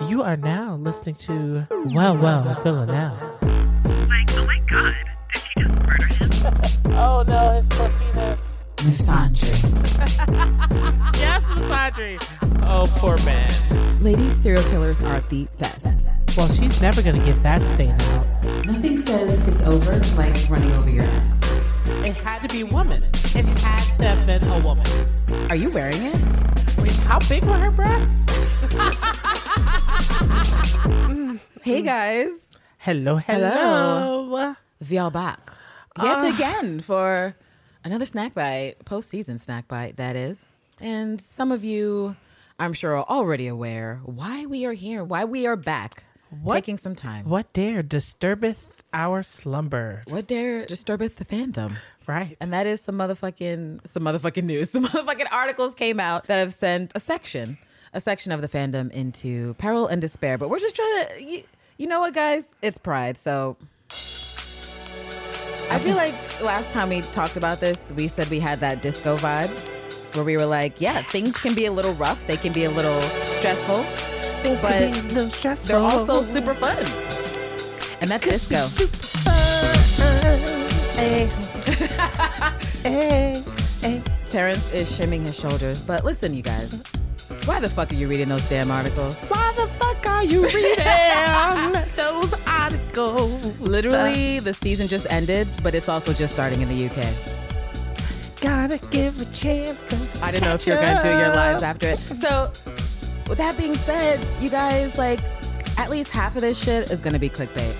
[0.00, 3.38] You are now listening to Well, Well, Villanelle.
[4.08, 4.94] Like, oh my god,
[5.32, 6.92] did she just murder him?
[6.96, 8.40] Oh no, his poor penis.
[8.78, 9.54] Misandry.
[11.20, 12.60] Yes, Masandri.
[12.64, 14.00] Oh, poor man.
[14.02, 16.36] Ladies, serial killers are the best.
[16.36, 18.66] Well, she's never gonna get that stain out.
[18.66, 21.40] Nothing says it's over like running over your ex.
[22.04, 23.04] It had to be a woman.
[23.04, 24.86] It had to have been a woman.
[25.50, 26.16] Are you wearing it?
[26.78, 29.12] Wait, how big were her breasts?
[31.62, 32.48] Hey guys,
[32.78, 34.54] Hello, hello.
[34.80, 35.50] Vial back
[36.02, 36.34] yet Ah.
[36.34, 37.34] again for
[37.84, 40.44] another snack bite, post-season snack bite that is.
[40.80, 42.16] And some of you,
[42.58, 46.04] I'm sure, are already aware why we are here, why we are back,
[46.42, 47.26] What- taking some time.
[47.28, 50.02] What dare disturbeth our slumber?
[50.08, 51.76] What dare disturbeth the fandom?
[52.06, 52.36] Right.
[52.40, 54.70] And that is some motherfucking some motherfucking news.
[54.72, 57.56] Some motherfucking articles came out that have sent a section,
[57.94, 60.36] a section of the fandom into peril and despair.
[60.36, 61.42] But we're just trying to you,
[61.78, 62.54] you know what guys?
[62.60, 63.16] It's pride.
[63.16, 63.56] So
[65.70, 69.16] I feel like last time we talked about this, we said we had that disco
[69.16, 69.50] vibe
[70.14, 72.70] where we were like, yeah, things can be a little rough, they can be a
[72.70, 73.82] little stressful.
[74.42, 75.68] Things but can be a little stressful.
[75.68, 76.84] They're also super fun.
[78.00, 78.68] And that's disco.
[80.94, 81.26] Hey.
[82.82, 83.42] hey.
[83.80, 84.02] Hey.
[84.26, 85.82] Terrence is shimming his shoulders.
[85.82, 86.82] But listen, you guys,
[87.46, 89.28] why the fuck are you reading those damn articles?
[89.28, 90.84] Why the fuck are you reading
[91.96, 93.60] those articles?
[93.60, 98.40] Literally, the season just ended, but it's also just starting in the UK.
[98.40, 99.92] Gotta give a chance.
[100.22, 101.98] I didn't know if you're gonna do your lives after it.
[101.98, 102.50] So,
[103.28, 105.20] with that being said, you guys, like,
[105.78, 107.74] at least half of this shit is gonna be clickbait,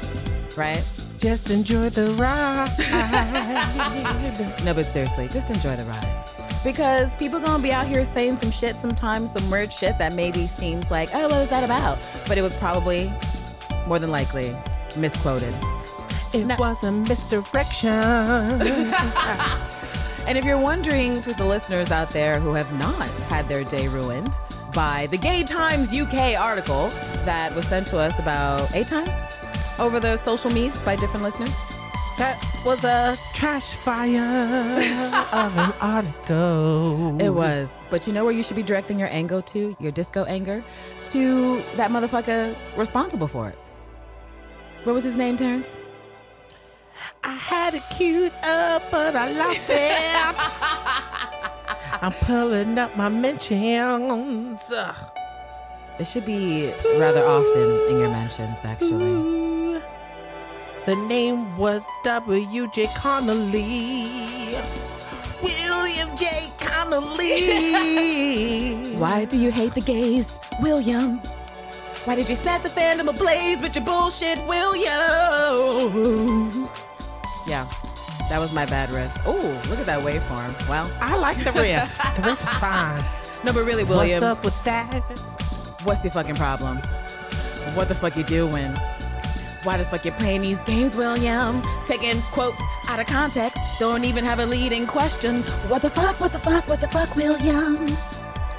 [0.57, 0.83] right?
[1.19, 2.71] Just enjoy the ride.
[4.65, 6.24] No, but seriously, just enjoy the ride.
[6.65, 10.47] Because people gonna be out here saying some shit sometimes, some weird shit that maybe
[10.47, 11.99] seems like, oh, what was that about?
[12.27, 13.13] But it was probably,
[13.87, 14.57] more than likely,
[14.97, 15.55] misquoted.
[16.33, 16.57] it No.
[16.59, 17.91] was a misdirection.
[20.27, 23.89] And if you're wondering for the listeners out there who have not had their day
[23.89, 24.39] ruined
[24.73, 26.89] by the Gay Times UK article
[27.27, 29.11] that was sent to us about eight times
[29.79, 31.55] over the social medias by different listeners,
[32.19, 34.77] that was a trash fire
[35.33, 37.21] of an article.
[37.21, 37.83] it was.
[37.91, 40.65] But you know where you should be directing your anger to, your disco anger,
[41.05, 43.59] to that motherfucker responsible for it.
[44.85, 45.79] What was his name, Terrence?
[47.23, 49.95] I had it queued up, but I lost it.
[52.03, 54.73] I'm pulling up my mentions.
[55.99, 59.05] It should be rather often in your mentions, actually.
[59.05, 59.83] Ooh.
[60.87, 62.89] The name was W.J.
[62.95, 64.55] Connolly.
[65.43, 66.27] William J.
[66.61, 67.35] Connolly.
[68.99, 71.21] Why do you hate the gays, William?
[72.05, 74.93] Why did you set the fandom ablaze with your bullshit, William?
[77.47, 77.67] Yeah,
[78.29, 79.11] that was my bad riff.
[79.25, 79.39] Oh,
[79.71, 80.69] look at that waveform.
[80.69, 81.99] Well, I like the riff.
[82.17, 83.03] The riff is fine.
[83.43, 85.01] no, but really, William, What's up with that?
[85.85, 86.77] what's your fucking problem?
[87.75, 88.77] What the fuck you doing?
[89.65, 91.63] Why the fuck you playing these games, William?
[91.87, 95.43] Taking quotes out of context, don't even have a leading question.
[95.69, 96.21] What the fuck?
[96.21, 96.69] What the fuck?
[96.69, 97.97] What the fuck, William?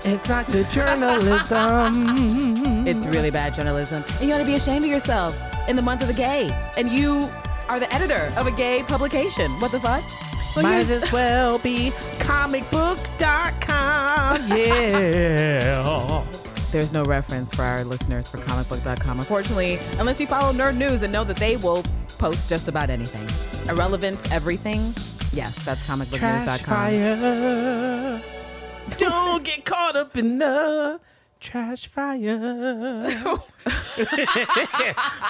[0.04, 2.66] It's not good journalism.
[2.88, 4.04] It's really bad journalism.
[4.20, 5.36] And you ought to be ashamed of yourself
[5.68, 6.50] in the month of the gay.
[6.78, 7.28] And you
[7.68, 9.50] are the editor of a gay publication.
[9.60, 10.04] What the fuck?
[10.52, 11.90] So Might here's- as well be
[12.20, 14.48] comicbook.com.
[14.50, 16.24] Yeah.
[16.76, 21.14] there's no reference for our listeners for comicbook.com, unfortunately, unless you follow Nerd News and
[21.14, 21.84] know that they will
[22.18, 23.26] post just about anything.
[23.70, 24.94] Irrelevant everything.
[25.32, 26.20] Yes, that's comicbooknews.com.
[26.20, 28.20] Trash comicbooknews.com.
[28.20, 28.98] fire.
[28.98, 31.00] Don't get caught up in the
[31.40, 33.40] trash fire.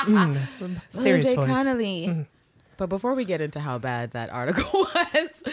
[0.05, 1.45] Mm, serious Jay voice.
[1.47, 2.25] Connolly.
[2.77, 5.43] But before we get into how bad that article was,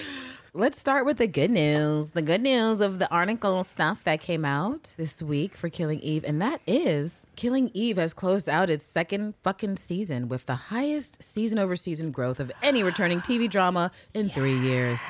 [0.55, 2.11] let's start with the good news.
[2.11, 6.25] The good news of the article stuff that came out this week for Killing Eve,
[6.25, 11.23] and that is Killing Eve has closed out its second fucking season with the highest
[11.23, 15.03] season over season growth of any returning TV drama in three years.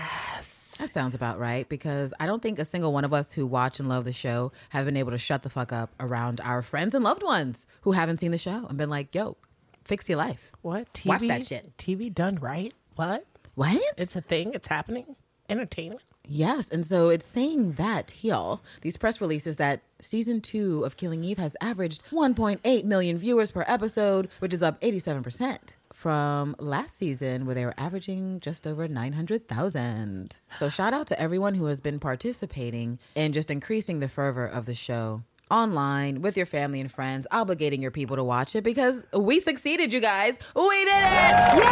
[0.78, 3.80] That sounds about right because I don't think a single one of us who watch
[3.80, 6.94] and love the show have been able to shut the fuck up around our friends
[6.94, 9.36] and loved ones who haven't seen the show and been like, yo,
[9.84, 10.52] fix your life.
[10.62, 10.92] What?
[10.92, 11.06] TV?
[11.06, 11.76] Watch that shit.
[11.76, 12.72] TV done right?
[12.94, 13.26] What?
[13.54, 13.82] What?
[13.96, 14.52] It's a thing.
[14.54, 15.16] It's happening.
[15.52, 16.00] Entertainment.
[16.28, 16.68] yes.
[16.68, 21.38] And so it's saying that here, these press releases that season two of Killing Eve
[21.38, 25.58] has averaged 1.8 million viewers per episode, which is up 87%
[25.92, 30.38] from last season where they were averaging just over 900,000.
[30.52, 34.66] So shout out to everyone who has been participating in just increasing the fervor of
[34.66, 39.04] the show online with your family and friends, obligating your people to watch it because
[39.12, 40.38] we succeeded, you guys.
[40.56, 41.36] We did it!
[41.62, 41.68] Yeah!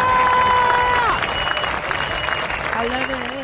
[2.72, 3.39] I love it.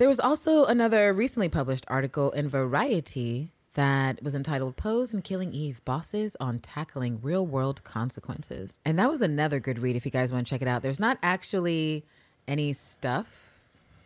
[0.00, 5.52] There was also another recently published article in Variety that was entitled Pose and Killing
[5.52, 8.72] Eve Bosses on Tackling Real World Consequences.
[8.82, 10.80] And that was another good read if you guys want to check it out.
[10.80, 12.02] There's not actually
[12.48, 13.50] any stuff,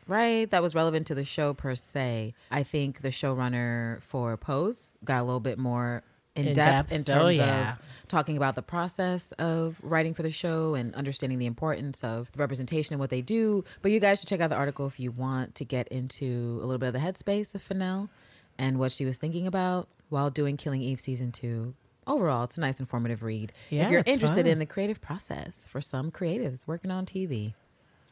[0.09, 2.35] right, that was relevant to the show per se.
[2.51, 6.03] I think the showrunner for Pose got a little bit more
[6.37, 7.09] in, In depth, depth.
[7.09, 7.73] in Oh, terms yeah.
[7.75, 7.79] of
[8.09, 12.39] talking about the process of writing for the show and understanding the importance of the
[12.39, 13.65] representation and what they do.
[13.83, 16.65] But you guys should check out the article if you want to get into a
[16.65, 18.11] little bit of the headspace of Fennell
[18.59, 21.75] and what she was thinking about while doing Killing Eve season two.
[22.07, 23.53] Overall, it's a nice informative read.
[23.71, 24.53] Yeah, if you're interested fun.
[24.53, 27.55] in the creative process for some creatives working on TV.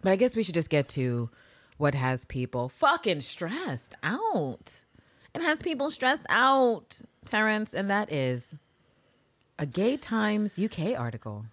[0.00, 1.28] But I guess we should just get to
[1.76, 4.80] what has people fucking stressed out.
[5.34, 8.55] It has people stressed out, Terrence, and that is
[9.58, 11.46] a Gay Times UK article.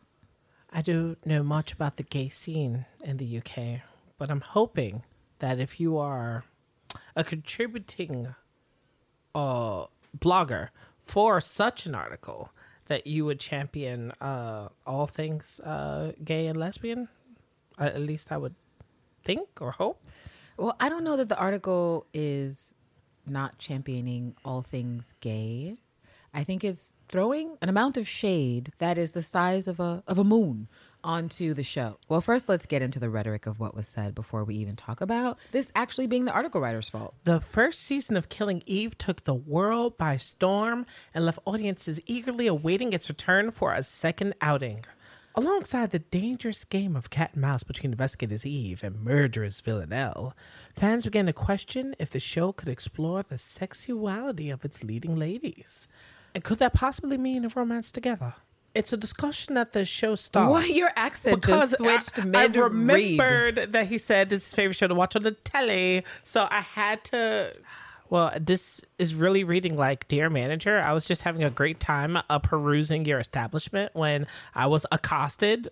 [0.72, 3.82] I don't know much about the gay scene in the UK,
[4.18, 5.04] but I'm hoping
[5.40, 6.44] that if you are
[7.16, 8.36] a contributing
[9.34, 9.86] uh,
[10.18, 10.70] blogger
[11.02, 12.52] for such an article,
[12.86, 17.08] that you would champion uh, all things uh, gay and lesbian.
[17.80, 18.56] Uh, at least I would
[19.24, 20.04] think or hope.
[20.58, 22.76] Well, I don't know that the article is
[23.30, 25.78] not championing all things gay.
[26.34, 30.20] I think it's throwing an amount of shade that is the size of a of
[30.20, 30.68] a moon
[31.04, 31.98] onto the show.
[32.08, 35.02] Well, first let's get into the rhetoric of what was said before we even talk
[35.02, 37.16] about this actually being the article writer's fault.
[37.24, 42.48] The first season of Killing Eve took the world by storm and left audiences eagerly
[42.48, 44.86] awaiting its return for a second outing.
[45.40, 50.36] Alongside the dangerous game of cat and mouse between investigators Eve and murderous Villanelle,
[50.76, 55.88] fans began to question if the show could explore the sexuality of its leading ladies.
[56.36, 58.36] And could that possibly mean a romance together?
[58.76, 60.52] It's a discussion that the show started.
[60.52, 64.76] Why your accent just switched I, mid I remembered that he said it's his favorite
[64.76, 67.54] show to watch on the telly, so I had to.
[68.10, 70.80] Well, this is really reading like Dear Manager.
[70.80, 74.26] I was just having a great time uh, perusing your establishment when
[74.56, 75.70] I was accosted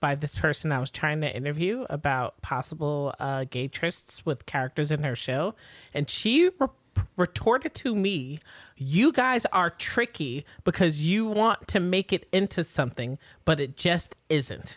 [0.00, 4.90] by this person I was trying to interview about possible uh, gay trysts with characters
[4.90, 5.54] in her show,
[5.94, 6.68] and she re-
[7.16, 8.38] retorted to me,
[8.76, 14.16] "You guys are tricky because you want to make it into something, but it just
[14.28, 14.76] isn't."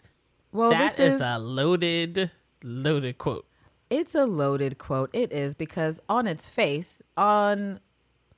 [0.51, 2.31] Well, That this is is a loaded,
[2.63, 3.45] loaded quote.
[3.89, 5.09] It's a loaded quote.
[5.13, 7.79] It is because on its face, on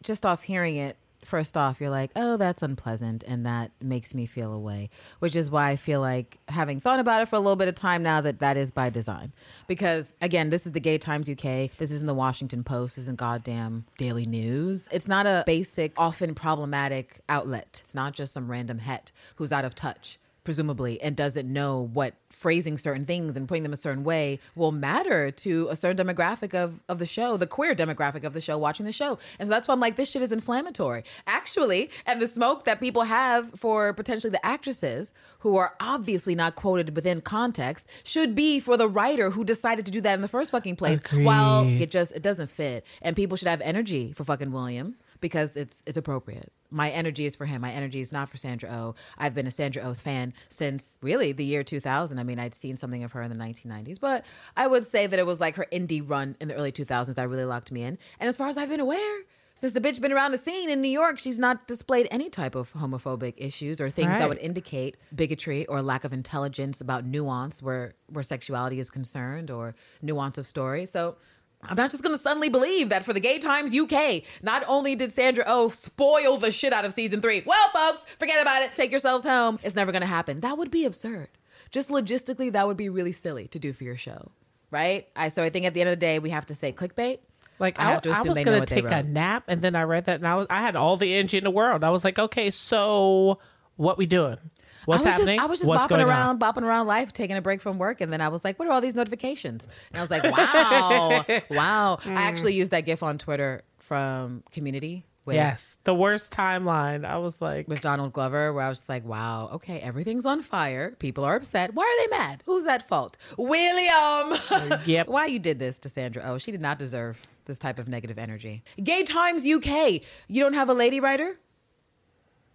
[0.01, 0.95] just off hearing it,
[1.25, 3.23] first off, you're like, oh, that's unpleasant.
[3.27, 4.89] And that makes me feel away,
[5.19, 7.75] which is why I feel like having thought about it for a little bit of
[7.75, 9.33] time now that that is by design.
[9.67, 11.69] Because again, this is the Gay Times UK.
[11.77, 12.95] This isn't the Washington Post.
[12.95, 14.87] This isn't goddamn Daily News.
[14.91, 17.79] It's not a basic, often problematic outlet.
[17.81, 20.17] It's not just some random het who's out of touch
[20.51, 24.73] presumably, and doesn't know what phrasing certain things and putting them a certain way will
[24.73, 28.57] matter to a certain demographic of, of the show, the queer demographic of the show
[28.57, 29.17] watching the show.
[29.39, 31.05] And so that's why I'm like, this shit is inflammatory.
[31.25, 36.55] Actually, and the smoke that people have for potentially the actresses who are obviously not
[36.55, 40.27] quoted within context should be for the writer who decided to do that in the
[40.27, 41.01] first fucking place.
[41.25, 42.85] While it just it doesn't fit.
[43.01, 46.51] And people should have energy for fucking William because it's it's appropriate.
[46.69, 47.61] My energy is for him.
[47.61, 48.95] My energy is not for Sandra Oh.
[49.17, 52.17] I've been a Sandra Oh's fan since really the year 2000.
[52.17, 54.25] I mean, I'd seen something of her in the 1990s, but
[54.57, 57.29] I would say that it was like her indie run in the early 2000s that
[57.29, 57.97] really locked me in.
[58.19, 59.21] And as far as I've been aware,
[59.53, 62.55] since the bitch been around the scene in New York, she's not displayed any type
[62.55, 67.61] of homophobic issues or things that would indicate bigotry or lack of intelligence about nuance
[67.61, 70.85] where where sexuality is concerned or nuance of story.
[70.85, 71.17] So
[71.63, 75.11] I'm not just gonna suddenly believe that for the Gay Times UK, not only did
[75.11, 77.43] Sandra Oh spoil the shit out of season three.
[77.45, 78.75] Well, folks, forget about it.
[78.75, 79.59] Take yourselves home.
[79.63, 80.39] It's never gonna happen.
[80.39, 81.29] That would be absurd.
[81.71, 84.31] Just logistically, that would be really silly to do for your show,
[84.71, 85.07] right?
[85.15, 87.19] I so I think at the end of the day, we have to say clickbait.
[87.59, 90.05] Like I I, to was they gonna what take a nap, and then I read
[90.05, 91.83] that, and I was I had all the energy in the world.
[91.83, 93.37] I was like, okay, so
[93.75, 94.37] what we doing?
[94.85, 95.35] What's I was happening?
[95.37, 96.53] Just, I was just What's bopping around, on?
[96.53, 98.71] bopping around life, taking a break from work, and then I was like, "What are
[98.71, 102.17] all these notifications?" And I was like, "Wow, wow!" Mm.
[102.17, 105.05] I actually used that GIF on Twitter from Community.
[105.23, 107.05] With, Yes, the worst timeline.
[107.05, 110.41] I was like, with Donald Glover, where I was just like, "Wow, okay, everything's on
[110.41, 110.95] fire.
[110.97, 111.75] People are upset.
[111.75, 112.41] Why are they mad?
[112.47, 113.17] Who's at fault?
[113.37, 114.79] William.
[114.87, 115.07] Yep.
[115.09, 116.23] Why you did this to Sandra?
[116.25, 118.63] Oh, she did not deserve this type of negative energy.
[118.83, 120.01] Gay Times UK.
[120.27, 121.37] You don't have a lady writer.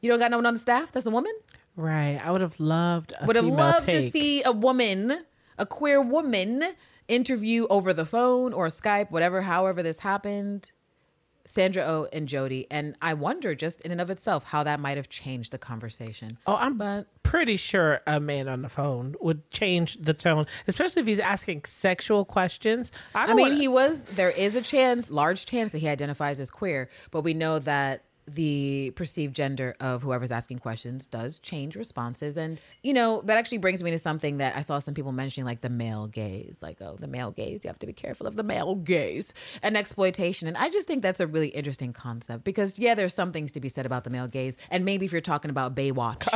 [0.01, 0.91] You don't got no one on the staff.
[0.91, 1.33] That's a woman.
[1.77, 2.19] Right.
[2.23, 3.13] I would have loved.
[3.21, 5.25] A would have loved to see a woman,
[5.59, 6.65] a queer woman,
[7.07, 10.71] interview over the phone or Skype, whatever, however this happened,
[11.47, 14.97] Sandra O and Jodie, and I wonder just in and of itself how that might
[14.97, 16.39] have changed the conversation.
[16.47, 21.03] Oh, I'm But- pretty sure a man on the phone would change the tone, especially
[21.03, 22.91] if he's asking sexual questions.
[23.15, 24.05] I, I mean, wanna- he was.
[24.07, 28.03] There is a chance, large chance, that he identifies as queer, but we know that
[28.27, 33.59] the perceived gender of whoever's asking questions does change responses, and you know that actually
[33.59, 36.81] brings me to something that I saw some people mentioning, like the male gaze, like
[36.81, 37.65] oh, the male gaze.
[37.65, 41.03] You have to be careful of the male gaze and exploitation, and I just think
[41.03, 44.11] that's a really interesting concept because yeah, there's some things to be said about the
[44.11, 46.27] male gaze, and maybe if you're talking about Baywatch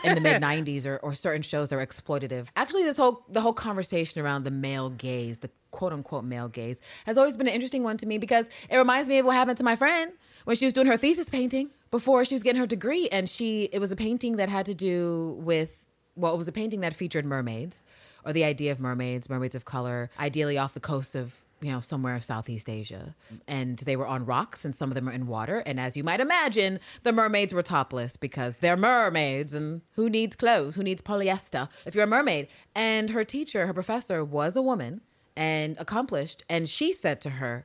[0.04, 3.40] in the mid '90s or, or certain shows that are exploitative, actually, this whole the
[3.40, 7.54] whole conversation around the male gaze, the quote unquote male gaze has always been an
[7.54, 10.12] interesting one to me because it reminds me of what happened to my friend
[10.44, 13.68] when she was doing her thesis painting before she was getting her degree and she
[13.72, 15.84] it was a painting that had to do with
[16.16, 17.84] well it was a painting that featured mermaids
[18.24, 21.80] or the idea of mermaids mermaids of color ideally off the coast of you know
[21.80, 23.14] somewhere in southeast asia.
[23.46, 26.04] And they were on rocks and some of them are in water and as you
[26.04, 30.74] might imagine the mermaids were topless because they're mermaids and who needs clothes?
[30.74, 31.68] Who needs polyester?
[31.86, 32.48] If you're a mermaid.
[32.74, 35.00] And her teacher her professor was a woman
[35.36, 36.42] and accomplished.
[36.48, 37.64] And she said to her,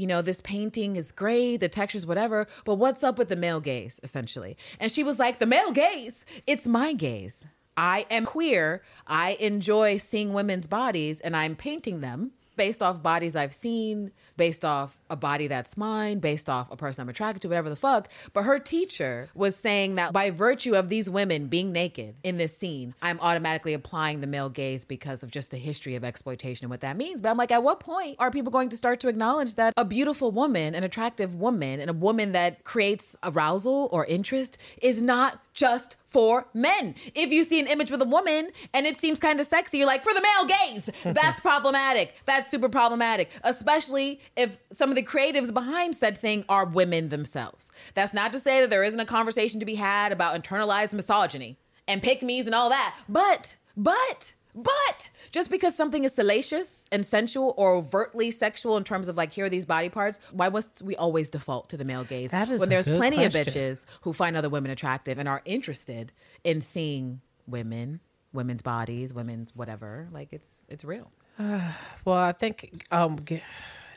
[0.00, 3.60] you know, this painting is great, the textures, whatever, but what's up with the male
[3.60, 4.56] gaze, essentially?
[4.80, 7.44] And she was like, the male gaze, it's my gaze.
[7.76, 8.82] I am queer.
[9.06, 14.64] I enjoy seeing women's bodies and I'm painting them based off bodies I've seen, based
[14.64, 18.08] off a body that's mine, based off a person I'm attracted to, whatever the fuck.
[18.32, 22.56] But her teacher was saying that by virtue of these women being naked in this
[22.56, 26.70] scene, I'm automatically applying the male gaze because of just the history of exploitation and
[26.70, 27.20] what that means.
[27.20, 29.84] But I'm like, at what point are people going to start to acknowledge that a
[29.84, 35.40] beautiful woman, an attractive woman, and a woman that creates arousal or interest is not
[35.52, 36.94] just for men.
[37.14, 39.86] If you see an image with a woman and it seems kind of sexy, you're
[39.86, 40.90] like, for the male gaze.
[41.04, 42.14] That's problematic.
[42.26, 47.70] That's super problematic, especially if some of the creatives behind said thing are women themselves.
[47.94, 51.58] That's not to say that there isn't a conversation to be had about internalized misogyny
[51.86, 52.96] and pick me's and all that.
[53.08, 59.08] But, but, but just because something is salacious and sensual or overtly sexual in terms
[59.08, 62.04] of like here are these body parts, why must we always default to the male
[62.04, 65.42] gaze That is when there's plenty of bitches who find other women attractive and are
[65.44, 66.12] interested
[66.44, 68.00] in seeing women,
[68.32, 70.08] women's bodies, women's whatever.
[70.12, 71.10] Like it's it's real.
[72.04, 73.18] Well, I think um,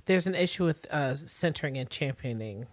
[0.05, 2.67] there's an issue with uh, centering and championing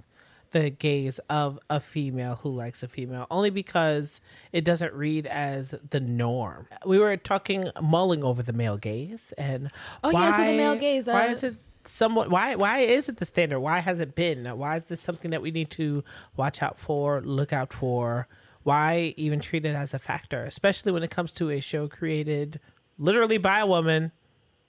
[0.52, 4.20] the gaze of a female who likes a female, only because
[4.52, 6.66] it doesn't read as the norm.
[6.84, 9.70] We were talking, mulling over the male gaze, and
[10.02, 12.30] Oh, yeah, so the male gaze, why uh, is it somewhat?
[12.30, 13.60] Why why is it the standard?
[13.60, 14.44] Why has it been?
[14.46, 16.02] Why is this something that we need to
[16.36, 18.26] watch out for, look out for?
[18.62, 22.60] Why even treat it as a factor, especially when it comes to a show created
[22.98, 24.12] literally by a woman,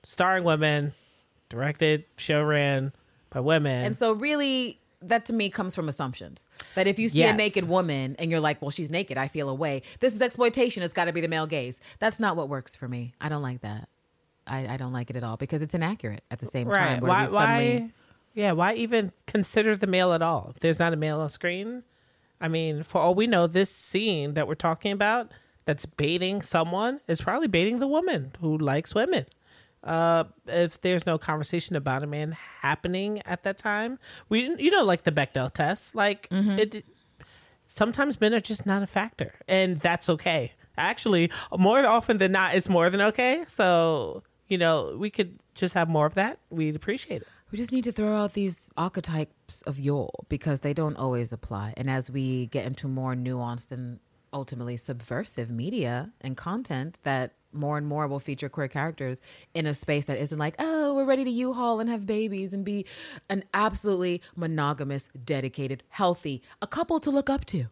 [0.03, 0.93] starring women,
[1.51, 2.91] directed, show ran
[3.29, 3.85] by women.
[3.85, 6.47] And so really that to me comes from assumptions.
[6.75, 9.49] That if you see a naked woman and you're like, well, she's naked, I feel
[9.49, 9.81] a way.
[9.99, 10.83] This is exploitation.
[10.83, 11.79] It's got to be the male gaze.
[11.99, 13.13] That's not what works for me.
[13.19, 13.89] I don't like that.
[14.47, 16.99] I, I don't like it at all because it's inaccurate at the same right?
[16.99, 17.01] time.
[17.01, 17.25] Why?
[17.25, 17.91] suddenly- Why?
[18.33, 18.51] Yeah.
[18.53, 21.83] Why even consider the male at all if there's not a male on screen?
[22.39, 25.31] I mean, for all we know, this scene that we're talking about
[25.65, 29.25] that's baiting someone is probably baiting the woman who likes women.
[29.83, 33.97] Uh, if there's no conversation about a man happening at that time,
[34.29, 36.59] we you know like the Bechdel test, like Mm-hmm.
[36.59, 36.85] it.
[37.67, 40.51] Sometimes men are just not a factor, and that's okay.
[40.77, 43.43] Actually, more often than not, it's more than okay.
[43.47, 46.39] So you know, we could just have more of that.
[46.49, 47.27] We'd appreciate it.
[47.51, 51.73] We just need to throw out these archetypes of yore because they don't always apply.
[51.77, 53.99] And as we get into more nuanced and
[54.33, 59.21] ultimately subversive media and content that more and more will feature queer characters
[59.53, 62.63] in a space that isn't like, oh, we're ready to U-Haul and have babies and
[62.63, 62.85] be
[63.29, 67.67] an absolutely monogamous, dedicated, healthy, a couple to look up to.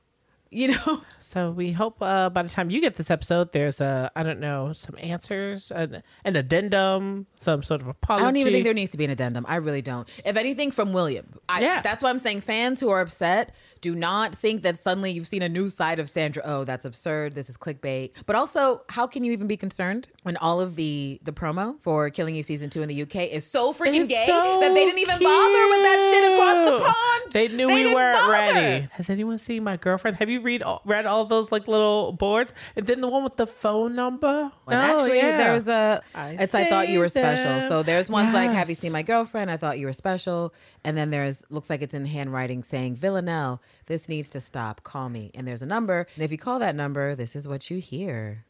[0.52, 1.02] You know?
[1.22, 4.40] So we hope uh, by the time you get this episode, there's a I don't
[4.40, 8.24] know some answers, an, an addendum, some sort of apology.
[8.24, 9.46] I don't even think there needs to be an addendum.
[9.48, 10.08] I really don't.
[10.26, 11.34] If anything, from William.
[11.50, 11.82] I, Yeah.
[11.82, 15.42] That's why I'm saying fans who are upset do not think that suddenly you've seen
[15.42, 17.36] a new side of Sandra Oh, that's absurd.
[17.36, 18.12] This is clickbait.
[18.26, 22.10] But also, how can you even be concerned when all of the the promo for
[22.10, 24.86] Killing Eve season two in the UK is so freaking It's gay so that they
[24.86, 27.32] didn't even bother with that shit across the pond?
[27.34, 28.32] They knew They we weren't bother.
[28.32, 28.88] ready.
[28.94, 30.18] Has anyone seen my girlfriend?
[30.18, 32.54] Have you read all, read all those like little boards?
[32.76, 34.28] And then the one with the phone number.
[34.28, 35.38] Well, No, oh, actually, yeah.
[35.38, 36.02] there's a.
[36.16, 37.60] I it's I thought you were special.
[37.60, 37.68] them.
[37.68, 40.54] So there's ones like, "Have you seen my girlfriend?" I thought you were special.
[40.84, 44.84] And then there's looks like it's in handwriting saying, "Villanelle, this needs to stop.
[44.84, 46.08] Call me." And there's a number.
[46.16, 48.46] And if you call that number, this is what you hear.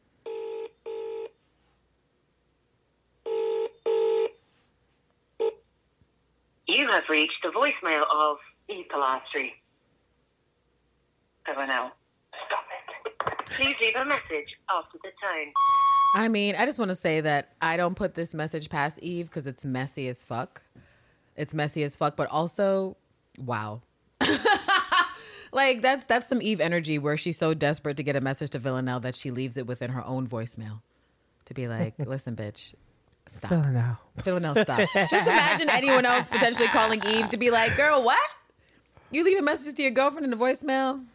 [6.67, 8.37] You have reached the voicemail of
[8.69, 8.85] E.
[8.93, 9.53] Polastri.
[11.53, 11.91] Villanelle,
[12.45, 13.45] stop it.
[13.49, 15.51] Please leave a message after the tone.
[16.15, 19.25] I mean, I just want to say that I don't put this message past Eve
[19.25, 20.61] because it's messy as fuck.
[21.35, 22.97] It's messy as fuck, but also,
[23.37, 23.81] wow.
[25.51, 28.59] like that's that's some Eve energy where she's so desperate to get a message to
[28.59, 30.81] Villanelle that she leaves it within her own voicemail
[31.45, 32.73] to be like, "Listen, bitch,
[33.27, 33.99] stop." Villanelle.
[34.17, 34.79] Villanelle, stop.
[34.93, 38.19] Just imagine anyone else potentially calling Eve to be like, "Girl, what?
[39.11, 41.05] You leaving messages to your girlfriend in the voicemail?"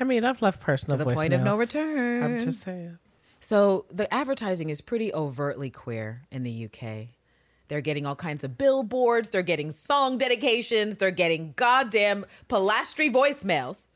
[0.00, 2.22] I mean, I've left personal To the point of no return.
[2.22, 2.98] I'm just saying.
[3.40, 7.08] So the advertising is pretty overtly queer in the UK.
[7.68, 13.88] They're getting all kinds of billboards, they're getting song dedications, they're getting goddamn Polastri voicemails.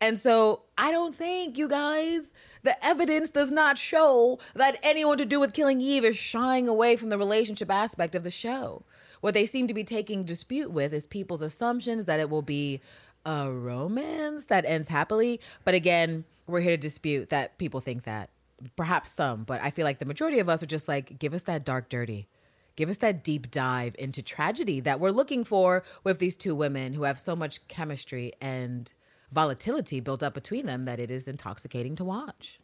[0.00, 2.32] And so I don't think, you guys,
[2.64, 6.96] the evidence does not show that anyone to do with Killing Eve is shying away
[6.96, 8.84] from the relationship aspect of the show.
[9.20, 12.80] What they seem to be taking dispute with is people's assumptions that it will be
[13.24, 15.40] a romance that ends happily.
[15.64, 18.30] But again, we're here to dispute that people think that.
[18.76, 21.42] Perhaps some, but I feel like the majority of us are just like, give us
[21.44, 22.28] that dark, dirty.
[22.76, 26.94] Give us that deep dive into tragedy that we're looking for with these two women
[26.94, 28.92] who have so much chemistry and
[29.32, 32.60] volatility built up between them that it is intoxicating to watch.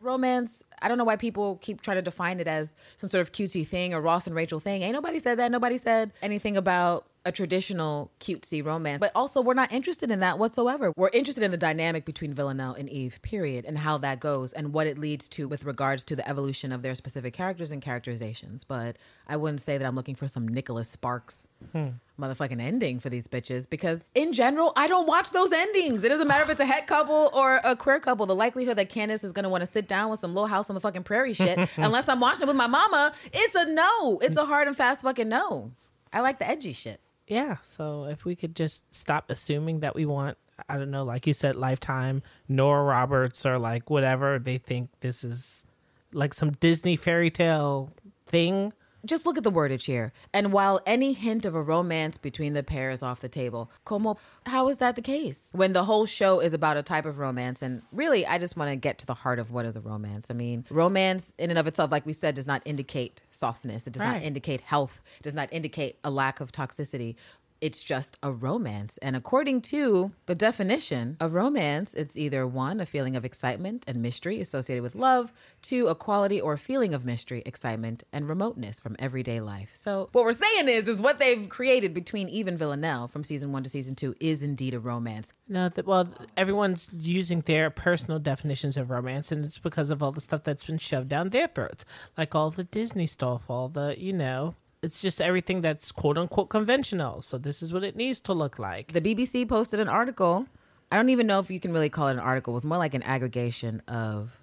[0.00, 3.32] Romance, I don't know why people keep trying to define it as some sort of
[3.32, 4.82] cutesy thing or Ross and Rachel thing.
[4.82, 5.50] Ain't nobody said that.
[5.50, 9.00] Nobody said anything about a traditional cutesy romance.
[9.00, 10.92] But also, we're not interested in that whatsoever.
[10.96, 14.72] We're interested in the dynamic between Villanelle and Eve, period, and how that goes and
[14.72, 18.64] what it leads to with regards to the evolution of their specific characters and characterizations.
[18.64, 21.88] But I wouldn't say that I'm looking for some Nicholas Sparks hmm.
[22.20, 26.04] motherfucking ending for these bitches because in general, I don't watch those endings.
[26.04, 28.26] It doesn't matter if it's a het couple or a queer couple.
[28.26, 30.74] The likelihood that Candace is gonna want to sit down with some little house on
[30.74, 34.18] the fucking prairie shit, unless I'm watching it with my mama, it's a no.
[34.18, 35.72] It's a hard and fast fucking no.
[36.12, 37.00] I like the edgy shit.
[37.26, 37.56] Yeah.
[37.62, 40.36] So if we could just stop assuming that we want,
[40.68, 45.24] I don't know, like you said, Lifetime, Nora Roberts, or like whatever they think this
[45.24, 45.64] is
[46.12, 47.92] like some Disney fairy tale
[48.26, 48.72] thing.
[49.04, 50.12] Just look at the wordage here.
[50.32, 54.16] And while any hint of a romance between the pair is off the table, como,
[54.46, 55.50] how is that the case?
[55.54, 58.70] When the whole show is about a type of romance, and really, I just want
[58.70, 60.30] to get to the heart of what is a romance.
[60.30, 63.86] I mean, romance in and of itself, like we said, does not indicate softness.
[63.86, 65.02] It does not indicate health.
[65.18, 67.16] It does not indicate a lack of toxicity.
[67.64, 68.98] It's just a romance.
[68.98, 74.02] And according to the definition of romance, it's either one, a feeling of excitement and
[74.02, 78.96] mystery associated with love, two, a quality or feeling of mystery, excitement, and remoteness from
[78.98, 79.70] everyday life.
[79.72, 83.50] So what we're saying is, is what they've created between Eve and Villanelle from season
[83.50, 85.32] one to season two is indeed a romance.
[85.48, 90.12] No, that well, everyone's using their personal definitions of romance, and it's because of all
[90.12, 91.86] the stuff that's been shoved down their throats,
[92.18, 96.50] like all the Disney stuff, all the you know, it's just everything that's quote unquote
[96.50, 97.22] conventional.
[97.22, 98.92] So this is what it needs to look like.
[98.92, 100.46] The BBC posted an article.
[100.92, 102.52] I don't even know if you can really call it an article.
[102.52, 104.38] It was more like an aggregation of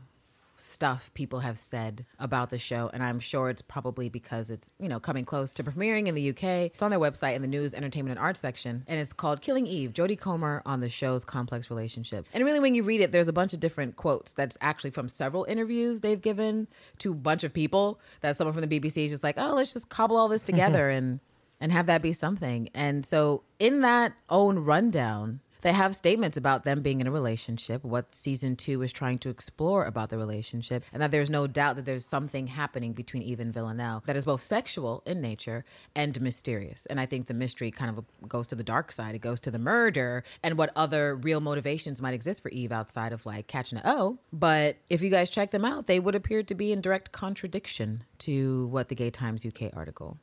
[0.61, 4.87] stuff people have said about the show and i'm sure it's probably because it's you
[4.87, 7.73] know coming close to premiering in the uk it's on their website in the news
[7.73, 11.69] entertainment and arts section and it's called killing eve jodie comer on the show's complex
[11.69, 14.91] relationship and really when you read it there's a bunch of different quotes that's actually
[14.91, 16.67] from several interviews they've given
[16.99, 19.73] to a bunch of people that someone from the bbc is just like oh let's
[19.73, 21.19] just cobble all this together and
[21.61, 22.69] and have that be something.
[22.73, 27.83] And so, in that own rundown, they have statements about them being in a relationship,
[27.83, 31.75] what season two is trying to explore about the relationship, and that there's no doubt
[31.75, 35.63] that there's something happening between Eve and Villanelle that is both sexual in nature
[35.95, 36.85] and mysterious.
[36.87, 39.51] And I think the mystery kind of goes to the dark side, it goes to
[39.51, 43.77] the murder and what other real motivations might exist for Eve outside of like catching
[43.77, 44.19] a O.
[44.33, 48.03] But if you guys check them out, they would appear to be in direct contradiction
[48.19, 50.17] to what the Gay Times UK article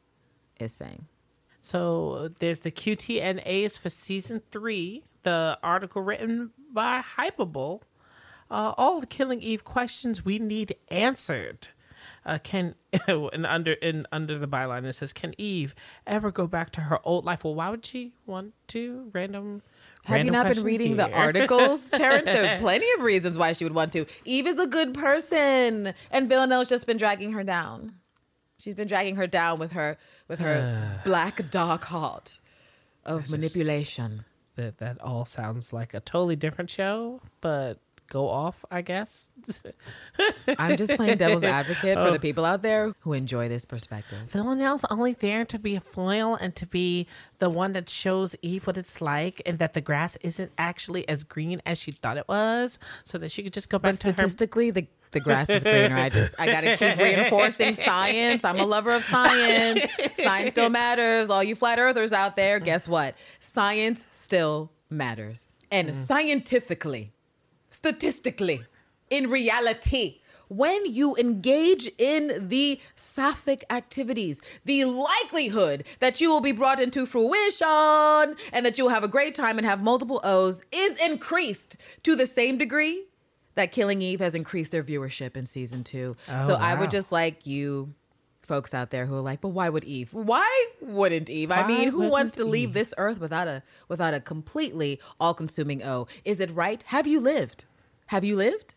[0.59, 1.07] is saying.
[1.61, 7.83] So uh, there's the QTNAs for season three, the article written by Hypable.
[8.51, 11.69] Uh, all the Killing Eve questions we need answered.
[12.25, 12.75] Uh, can
[13.07, 15.75] and under in under the byline it says, "Can Eve
[16.07, 19.11] ever go back to her old life?" Well, why would she want to?
[19.13, 19.61] Random.
[20.05, 22.25] Have you not been reading the articles, Terrence?
[22.25, 24.07] There's plenty of reasons why she would want to.
[24.25, 27.93] Eve is a good person, and Villanelle's just been dragging her down.
[28.59, 32.39] She's been dragging her down with her with her black dark heart
[33.05, 34.25] of manipulation.
[34.59, 39.31] That that all sounds like a totally different show, but go off, I guess.
[40.59, 42.19] I'm just playing devil's advocate for the oh.
[42.19, 44.19] people out there who enjoy this perspective.
[44.31, 47.07] Villanelle's only there to be a foil and to be
[47.39, 51.23] the one that shows Eve what it's like and that the grass isn't actually as
[51.23, 54.07] green as she thought it was, so that she could just go back But to
[54.09, 54.13] her.
[54.15, 55.97] statistically, the the grass is greener.
[55.97, 58.45] I just I gotta keep reinforcing science.
[58.45, 59.83] I'm a lover of science.
[60.17, 61.31] Science still matters.
[61.31, 63.17] All you flat earthers out there, guess what?
[63.41, 65.53] Science still matters.
[65.71, 65.95] And mm.
[65.95, 67.13] scientifically,
[67.71, 68.61] statistically,
[69.11, 76.53] in reality, when you engage in the sapphic activities, the likelihood that you will be
[76.53, 80.63] brought into fruition and that you will have a great time and have multiple O's
[80.73, 83.05] is increased to the same degree
[83.59, 86.17] that Killing Eve has increased their viewership in season two.
[86.47, 87.93] so I would just like you
[88.43, 90.15] folks out there who are like, but why would Eve?
[90.15, 91.51] Why wouldn't Eve?
[91.51, 96.07] I mean, who wants to leave this earth without a without a completely all-consuming O?
[96.25, 96.83] Is it right?
[96.85, 97.65] Have you lived?
[98.07, 98.75] Have you lived?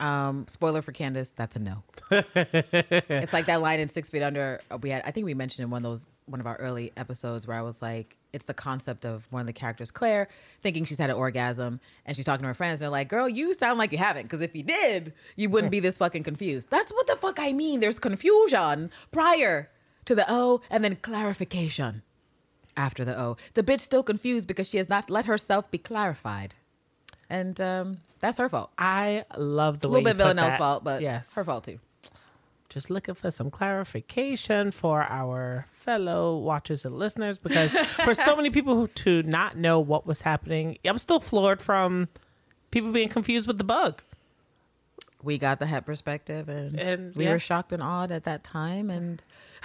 [0.00, 1.82] Um, spoiler for Candace, that's a no.
[2.10, 4.60] it's like that line in Six Feet Under.
[4.70, 6.92] uh, We had, I think we mentioned in one of those, one of our early
[6.96, 10.28] episodes where I was like, it's the concept of one of the characters, Claire,
[10.62, 12.74] thinking she's had an orgasm, and she's talking to her friends.
[12.74, 15.70] And they're like, "Girl, you sound like you haven't, because if you did, you wouldn't
[15.70, 17.80] be this fucking confused." That's what the fuck I mean.
[17.80, 19.70] There's confusion prior
[20.04, 22.02] to the O, and then clarification
[22.76, 23.36] after the O.
[23.54, 26.54] The bitch still confused because she has not let herself be clarified,
[27.30, 28.70] and um, that's her fault.
[28.78, 31.78] I love the A way little bit you Villanelle's fault, but yes, her fault too.
[32.68, 37.72] Just looking for some clarification for our fellow watchers and listeners because
[38.04, 42.08] for so many people who to not know what was happening, I'm still floored from
[42.70, 44.02] people being confused with the bug.
[45.22, 47.32] we got the het perspective and, And, we yeah.
[47.32, 49.24] were shocked and awed at that time and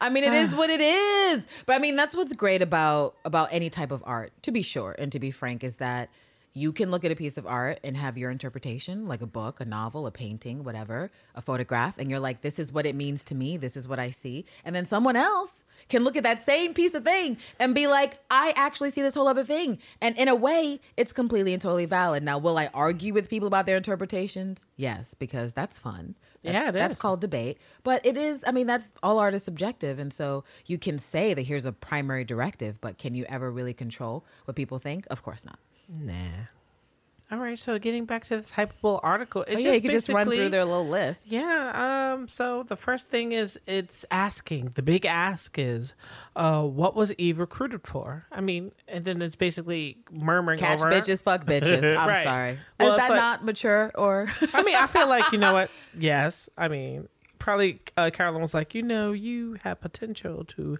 [0.00, 3.48] i mean it is what it is but i mean that's what's great about about
[3.52, 6.08] any type of art to be sure and to be frank is that
[6.58, 9.60] you can look at a piece of art and have your interpretation like a book
[9.60, 13.22] a novel a painting whatever a photograph and you're like this is what it means
[13.22, 14.44] to me this is what i see.
[14.64, 18.18] And then someone else can look at that same piece of thing and be like
[18.30, 19.78] i actually see this whole other thing.
[20.00, 22.22] And in a way it's completely and totally valid.
[22.24, 24.66] Now will i argue with people about their interpretations?
[24.76, 26.16] Yes because that's fun.
[26.42, 27.00] That's, Yeah, that's is.
[27.00, 27.58] called debate.
[27.84, 29.98] But it is i mean that's all art is subjective.
[29.98, 33.74] And so you can say that here's a primary directive but can you ever really
[33.74, 35.06] control what people think?
[35.10, 36.14] Of course not Nah.
[37.30, 40.08] All right, so getting back to this Hypable article, it oh just you could just
[40.08, 42.12] run through their little list Yeah.
[42.14, 42.26] Um.
[42.26, 44.72] So the first thing is it's asking.
[44.76, 45.92] The big ask is,
[46.36, 48.24] uh, what was Eve recruited for?
[48.32, 50.90] I mean, and then it's basically murmuring catch over.
[50.90, 52.24] bitches fuck bitches i'm Right.
[52.24, 55.52] sorry Well, is that like- not mature or I mean, I feel like you know
[55.52, 55.70] what?
[55.98, 56.48] Yes.
[56.56, 60.78] I mean, probably uh, Carolyn was like, you know, you have potential to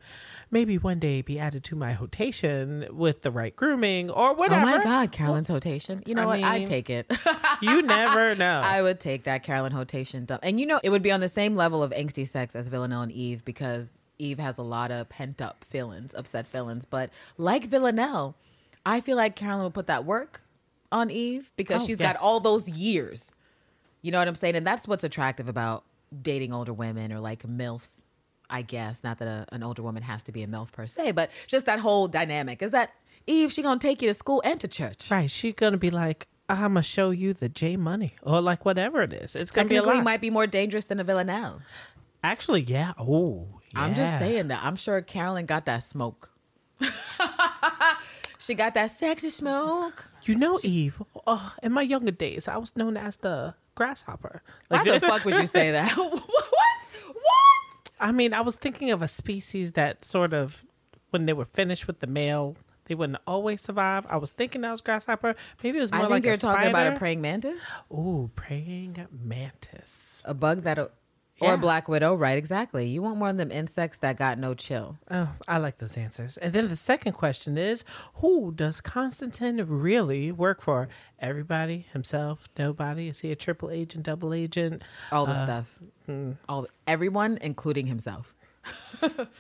[0.51, 4.61] maybe one day be added to my rotation with the right grooming or whatever.
[4.63, 7.11] oh my god carolyn's hotation you know I what i'd take it
[7.63, 8.61] You never know.
[8.65, 10.41] I would take that Carolyn Hotation dump.
[10.45, 13.03] And you know, it would be on the same level of angsty sex as Villanelle
[13.03, 16.85] and Eve because Eve has a lot of pent up feelings, upset feelings.
[16.85, 18.37] But like Villanelle,
[18.87, 20.43] I feel like Carolyn would put that work
[20.93, 22.13] on Eve because Oh, she's yes.
[22.13, 23.35] got all those years.
[24.03, 24.55] You know what I'm saying?
[24.55, 25.83] And that's what's attractive about
[26.23, 28.03] dating older women or like MILFs,
[28.49, 29.05] I guess.
[29.05, 31.67] Not that a, an older woman has to be a MILF per se, but just
[31.67, 32.93] that whole dynamic is that
[33.27, 35.11] Eve, she gonna take you to school and to church.
[35.11, 35.31] right.
[35.31, 39.13] She's gonna be like, I'm gonna show you the J money or like whatever it
[39.13, 39.35] is.
[39.35, 40.03] It's gonna be a lot.
[40.03, 41.61] might be more dangerous than a Villanelle.
[42.25, 42.95] Actually, yeah.
[42.99, 44.65] Oh, I'm just saying that.
[44.65, 46.31] I'm sure Carolyn got that smoke.
[48.39, 50.11] she got that sexy smoke.
[50.23, 51.03] You know, Eve.
[51.27, 54.43] Oh, in my younger days, I was known as the grasshopper.
[54.69, 55.93] Like, Why the fuck would you say that?
[55.97, 56.11] what?
[56.21, 57.91] What?
[58.01, 60.67] I mean, I was thinking of a species that sort of,
[61.11, 64.05] when they were finished with the male, they wouldn't always survive.
[64.09, 65.37] I was thinking that was grasshopper.
[65.63, 67.61] Maybe it was more I think like you're talking about a praying mantis,
[67.93, 70.23] Ooh, praying mantis.
[70.25, 70.91] a bug that,
[71.41, 71.55] Yeah.
[71.55, 72.37] a black widow, right?
[72.37, 72.87] Exactly.
[72.89, 74.97] You want one of them insects that got no chill.
[75.11, 76.37] Oh, I like those answers.
[76.37, 80.89] And then the second question is, who does Constantine really work for?
[81.21, 83.09] Everybody, himself, nobody?
[83.09, 84.83] Is he a triple agent, double agent?
[85.13, 86.33] All Uh, the stuff, hmm.
[86.49, 88.35] all everyone, including himself.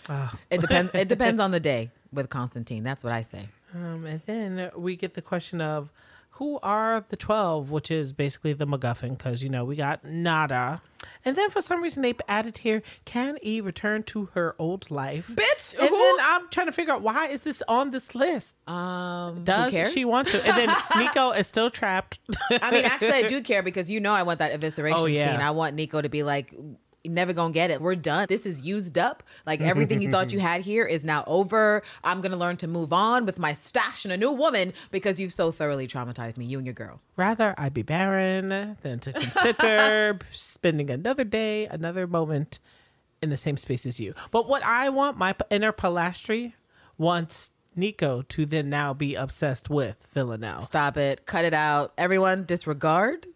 [0.08, 0.36] Ah.
[0.50, 0.94] It depends.
[0.94, 2.84] It depends on the day with Constantine.
[2.84, 3.48] That's what I say.
[3.74, 5.92] Um, and then we get the question of
[6.38, 10.80] who are the 12, which is basically the MacGuffin, because, you know, we got nada.
[11.24, 15.28] And then for some reason they added here, can Eve return to her old life?
[15.28, 15.96] Bitch, And who?
[15.96, 18.54] then I'm trying to figure out why is this on this list?
[18.68, 20.44] Um, who Does she want to?
[20.46, 22.18] And then Nico is still trapped.
[22.50, 25.32] I mean, actually, I do care because you know I want that evisceration Oh, yeah.
[25.32, 25.40] scene.
[25.40, 26.54] I want Nico to be like,
[27.04, 27.80] never gonna get it.
[27.80, 28.26] We're done.
[28.28, 29.22] This is used up.
[29.46, 31.82] Like everything you thought you had here is now over.
[32.04, 35.32] I'm gonna learn to move on with my stash and a new woman because you've
[35.32, 37.00] so thoroughly traumatized me, you and your girl.
[37.16, 42.58] Rather, I be barren than to consider spending another day, another moment
[43.22, 44.14] in the same space as you.
[44.30, 46.52] But what I want, my inner Polastri
[46.96, 50.62] wants Nico to then now be obsessed with Villanelle.
[50.64, 51.26] Stop it.
[51.26, 51.92] Cut it out.
[51.96, 53.26] Everyone, disregard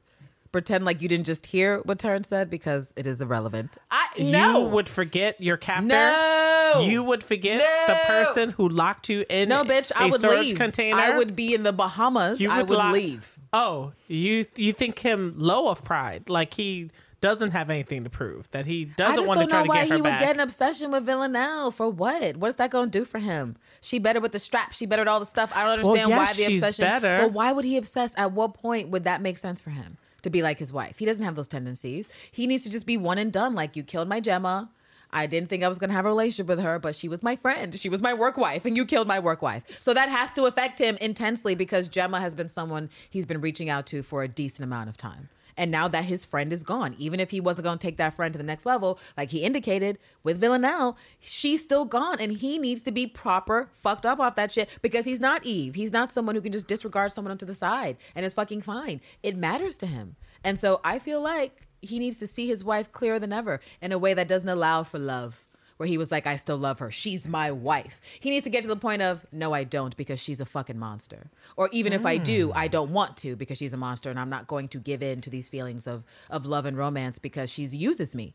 [0.52, 3.76] pretend like you didn't just hear what Taryn said because it is irrelevant.
[3.90, 5.88] I no You would forget your captor.
[5.88, 9.90] no You would forget the person who locked you in no bitch.
[9.96, 10.56] I a would storage leave.
[10.56, 10.96] container.
[10.98, 12.40] I would be in the Bahamas.
[12.40, 13.38] You I would lock- leave.
[13.52, 16.28] Oh, you you think him low of pride?
[16.30, 19.48] Like he doesn't have anything to prove that he doesn't want to try to get
[19.48, 19.52] her back.
[19.52, 20.20] I don't try know to why get her he back.
[20.20, 22.36] would get an obsession with Villanelle for what?
[22.38, 23.56] What is that going to do for him?
[23.80, 24.72] She better with the strap.
[24.72, 25.52] She better with all the stuff.
[25.54, 26.84] I don't understand yes, why the she's obsession.
[26.84, 27.18] better.
[27.24, 28.12] But why would he obsess?
[28.16, 30.98] At what point would that make sense for him to be like his wife?
[30.98, 32.08] He doesn't have those tendencies.
[32.30, 33.54] He needs to just be one and done.
[33.54, 34.70] Like you killed my Gemma.
[35.14, 37.22] I didn't think I was going to have a relationship with her, but she was
[37.22, 37.74] my friend.
[37.74, 39.70] She was my work wife, and you killed my work wife.
[39.70, 43.68] So that has to affect him intensely because Gemma has been someone he's been reaching
[43.68, 45.28] out to for a decent amount of time.
[45.56, 48.14] And now that his friend is gone, even if he wasn't going to take that
[48.14, 52.20] friend to the next level, like he indicated with Villanelle, she's still gone.
[52.20, 55.74] And he needs to be proper fucked up off that shit because he's not Eve.
[55.74, 59.00] He's not someone who can just disregard someone onto the side and it's fucking fine.
[59.22, 60.16] It matters to him.
[60.44, 63.92] And so I feel like he needs to see his wife clearer than ever in
[63.92, 65.44] a way that doesn't allow for love.
[65.76, 66.90] Where he was like, I still love her.
[66.90, 68.00] She's my wife.
[68.20, 70.78] He needs to get to the point of, no, I don't because she's a fucking
[70.78, 71.30] monster.
[71.56, 72.52] Or even if I do, mm.
[72.54, 75.20] I don't want to because she's a monster and I'm not going to give in
[75.22, 78.35] to these feelings of, of love and romance because she uses me.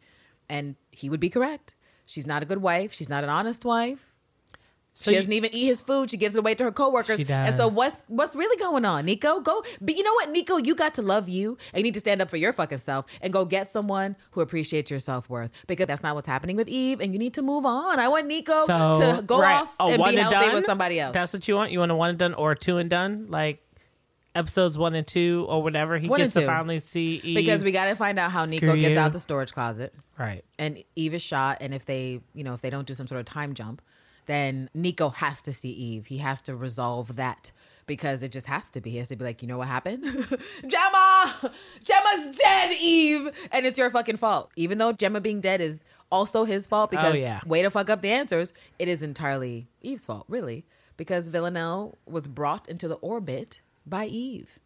[0.49, 1.75] And he would be correct.
[2.05, 2.93] She's not a good wife.
[2.93, 4.13] She's not an honest wife.
[4.97, 6.09] So she you- doesn't even eat his food.
[6.09, 7.19] She gives it away to her coworkers.
[7.19, 9.39] She And so what's what's really going on, Nico?
[9.41, 10.57] Go, but you know what, Nico?
[10.57, 13.05] You got to love you, and you need to stand up for your fucking self
[13.21, 16.67] and go get someone who appreciates your self worth because that's not what's happening with
[16.67, 17.99] Eve, and you need to move on.
[17.99, 21.13] I want Nico so to go right, off a and be healthy with somebody else.
[21.13, 21.71] That's what you want.
[21.71, 23.61] You want a one and done or a two and done, like
[24.33, 25.97] episodes one and two or whatever.
[25.97, 27.35] He One gets to finally see Eve.
[27.35, 28.99] because we got to find out how Nico gets you.
[28.99, 29.93] out the storage closet.
[30.17, 30.43] right.
[30.59, 33.19] and Eve is shot, and if they, you know, if they don't do some sort
[33.19, 33.81] of time jump,
[34.27, 36.05] then Nico has to see Eve.
[36.05, 37.51] He has to resolve that
[37.87, 38.91] because it just has to be.
[38.91, 40.03] He has to be like, you know what happened?
[40.67, 41.51] Gemma,
[41.83, 44.51] Gemma's dead, Eve, and it's your fucking fault.
[44.55, 47.39] Even though Gemma being dead is also his fault because Oh, yeah.
[47.45, 50.65] way to fuck up the answers, it is entirely Eve's fault, really,
[50.97, 54.59] because Villanelle was brought into the orbit by Eve.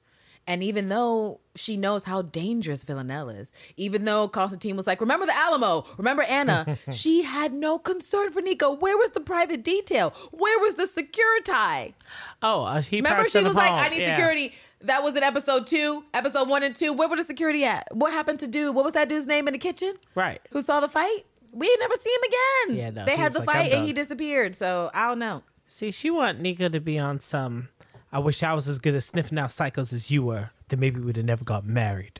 [0.51, 5.25] And even though she knows how dangerous Villanelle is, even though Constantine was like, remember
[5.25, 8.69] the Alamo, remember Anna, she had no concern for Nico.
[8.69, 10.13] Where was the private detail?
[10.31, 11.95] Where was the security?
[12.41, 13.79] Oh, uh, he Remember, she was like, phone.
[13.79, 14.13] I need Yeah.
[14.13, 14.53] security.
[14.81, 16.91] That was in episode two, episode one and two.
[16.91, 17.87] Where were the security at?
[17.95, 18.75] What happened to dude?
[18.75, 19.93] What was that dude's name in the kitchen?
[20.15, 20.41] Right.
[20.51, 21.25] Who saw the fight?
[21.53, 22.77] We ain't never see him again.
[22.77, 24.53] Yeah, no, they had the like, fight and he disappeared.
[24.53, 25.43] So I don't know.
[25.65, 27.69] See, she want Nico to be on some.
[28.11, 30.51] I wish I was as good at sniffing out psychos as you were.
[30.67, 32.19] Then maybe we'd have never got married.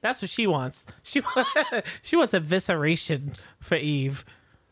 [0.00, 0.86] That's what she wants.
[1.02, 1.22] She
[2.02, 4.24] she wants evisceration for Eve.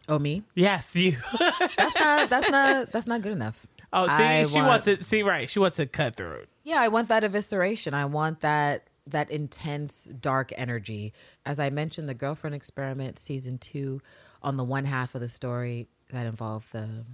[0.08, 0.42] Oh me?
[0.54, 1.16] Yes, you.
[1.76, 2.30] That's not.
[2.30, 2.92] That's not.
[2.92, 3.66] That's not good enough.
[3.92, 5.04] Oh, see, I she want- wants it.
[5.04, 5.48] See, right?
[5.48, 6.44] She wants it cut through.
[6.62, 7.94] Yeah, I want that evisceration.
[7.94, 11.12] I want that that intense dark energy.
[11.44, 14.00] As I mentioned, the girlfriend experiment season two,
[14.42, 17.04] on the one half of the story that involved the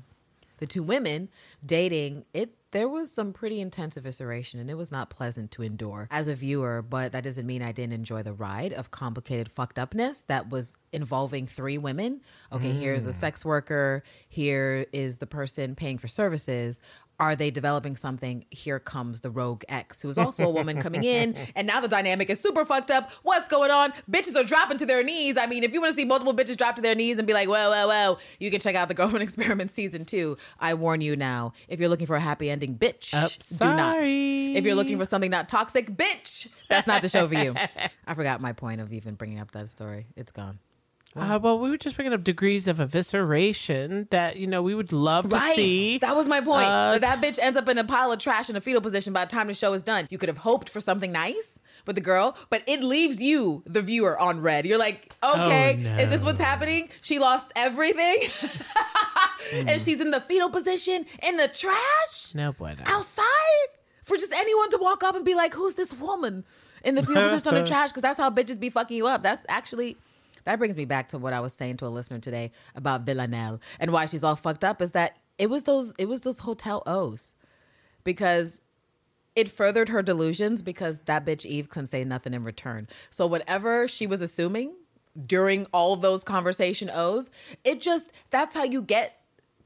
[0.58, 1.28] the two women
[1.64, 6.08] dating, it there was some pretty intense evisceration and it was not pleasant to endure
[6.10, 9.78] as a viewer, but that doesn't mean I didn't enjoy the ride of complicated fucked
[9.78, 12.20] upness that was involving three women.
[12.52, 13.14] Okay, here's a mm.
[13.14, 16.80] sex worker, here is the person paying for services.
[17.20, 18.44] Are they developing something?
[18.50, 21.36] Here comes the rogue ex, who is also a woman coming in.
[21.54, 23.10] And now the dynamic is super fucked up.
[23.22, 23.92] What's going on?
[24.10, 25.36] Bitches are dropping to their knees.
[25.36, 27.34] I mean, if you want to see multiple bitches drop to their knees and be
[27.34, 30.36] like, well, well, well, you can check out the Girlfriend Experiment season two.
[30.58, 31.52] I warn you now.
[31.68, 33.28] If you're looking for a happy ending, bitch, Oh,
[33.58, 33.98] do not.
[34.06, 37.54] If you're looking for something not toxic, bitch, that's not the show for you.
[38.06, 40.06] I forgot my point of even bringing up that story.
[40.16, 40.58] It's gone.
[41.16, 44.92] Uh, well, we were just bringing up degrees of evisceration that you know we would
[44.92, 45.56] love to Right.
[45.56, 45.98] see.
[45.98, 46.68] That was my point.
[46.68, 49.24] Uh, that bitch ends up in a pile of trash in a fetal position by
[49.24, 50.06] the time the show is done.
[50.08, 53.82] You could have hoped for something nice with the girl, but it leaves you, the
[53.82, 54.66] viewer, on red.
[54.66, 56.88] You're like, okay, Oh, is this what's happening?
[57.00, 58.18] She lost everything.
[59.54, 62.74] and she's in the fetal position in the trash no, boy.
[62.78, 62.84] No.
[62.86, 63.24] outside
[64.04, 66.44] for just anyone to walk up and be like, who's this woman
[66.84, 67.90] in the fetal position on the trash?
[67.90, 69.24] Because that's how bitches be fucking you up.
[69.24, 69.96] That's actually.
[70.44, 73.60] That brings me back to what I was saying to a listener today about Villanelle
[73.78, 76.82] and why she's all fucked up is that it was those it was those hotel
[76.86, 77.34] O's
[78.04, 78.60] because
[79.36, 82.88] it furthered her delusions because that bitch Eve couldn't say nothing in return.
[83.10, 84.74] So whatever she was assuming
[85.26, 87.30] during all those conversation O's,
[87.64, 89.16] it just that's how you get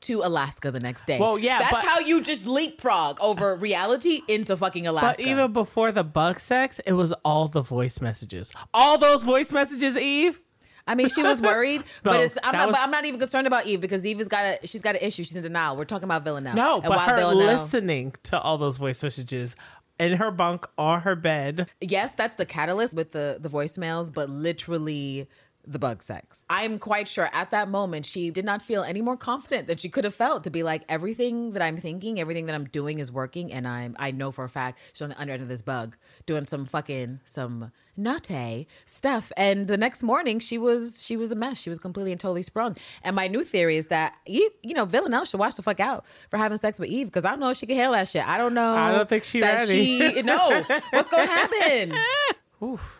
[0.04, 1.18] to Alaska the next day.
[1.18, 5.22] Well, yeah, that's but- how you just leapfrog over reality into fucking Alaska.
[5.22, 8.52] But even before the bug sex, it was all the voice messages.
[8.74, 10.40] All those voice messages, Eve.
[10.86, 12.66] I mean, she was worried, but it's I'm not.
[12.68, 14.96] was- But I'm not even concerned about Eve because Eve has got a she's got
[14.96, 15.24] an issue.
[15.24, 15.76] She's in denial.
[15.76, 16.54] We're talking about Villanelle.
[16.54, 19.56] No, And but while her Villanelle- listening to all those voice messages
[19.98, 21.70] in her bunk on her bed.
[21.80, 25.28] yes, that's the catalyst with the the voicemails, but literally
[25.66, 26.44] the bug sex.
[26.50, 29.88] I'm quite sure at that moment she did not feel any more confident than she
[29.88, 33.10] could have felt to be like everything that I'm thinking, everything that I'm doing is
[33.10, 35.62] working, and I'm I know for a fact she's on the under end of this
[35.62, 35.96] bug
[36.26, 39.32] doing some fucking some naughty stuff.
[39.36, 41.58] And the next morning she was she was a mess.
[41.58, 42.76] She was completely and totally sprung.
[43.02, 46.04] And my new theory is that you you know Villanelle should watch the fuck out
[46.30, 48.26] for having sex with Eve because I don't know if she can handle that shit.
[48.26, 48.74] I don't know.
[48.74, 50.12] I don't think she that ready.
[50.12, 51.94] She, no, what's gonna happen?
[52.62, 52.98] Oof,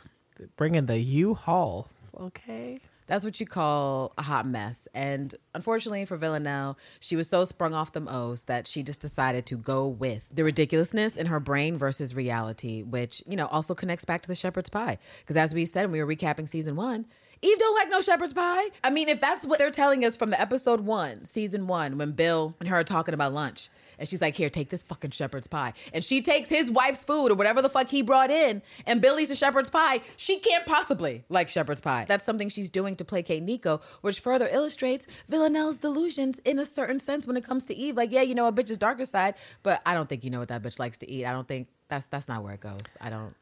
[0.56, 1.88] bringing the U-Haul.
[2.20, 2.78] Okay.
[3.06, 4.88] That's what you call a hot mess.
[4.94, 9.44] And unfortunately for Villanelle, she was so sprung off the O's that she just decided
[9.46, 14.06] to go with the ridiculousness in her brain versus reality, which, you know, also connects
[14.06, 14.98] back to the shepherd's pie.
[15.20, 17.06] Because as we said when we were recapping season one,
[17.42, 18.68] Eve don't like no shepherd's pie.
[18.82, 22.12] I mean, if that's what they're telling us from the episode one, season one, when
[22.12, 23.68] Bill and her are talking about lunch.
[23.98, 25.72] And she's like, here, take this fucking shepherd's pie.
[25.92, 29.30] And she takes his wife's food or whatever the fuck he brought in, and Billy's
[29.30, 30.00] a shepherd's pie.
[30.16, 32.04] She can't possibly like shepherd's pie.
[32.08, 37.00] That's something she's doing to placate Nico, which further illustrates Villanelle's delusions in a certain
[37.00, 37.96] sense when it comes to Eve.
[37.96, 40.48] Like, yeah, you know a bitch's darker side, but I don't think you know what
[40.48, 41.24] that bitch likes to eat.
[41.26, 42.80] I don't think that's that's not where it goes.
[43.00, 43.34] I don't.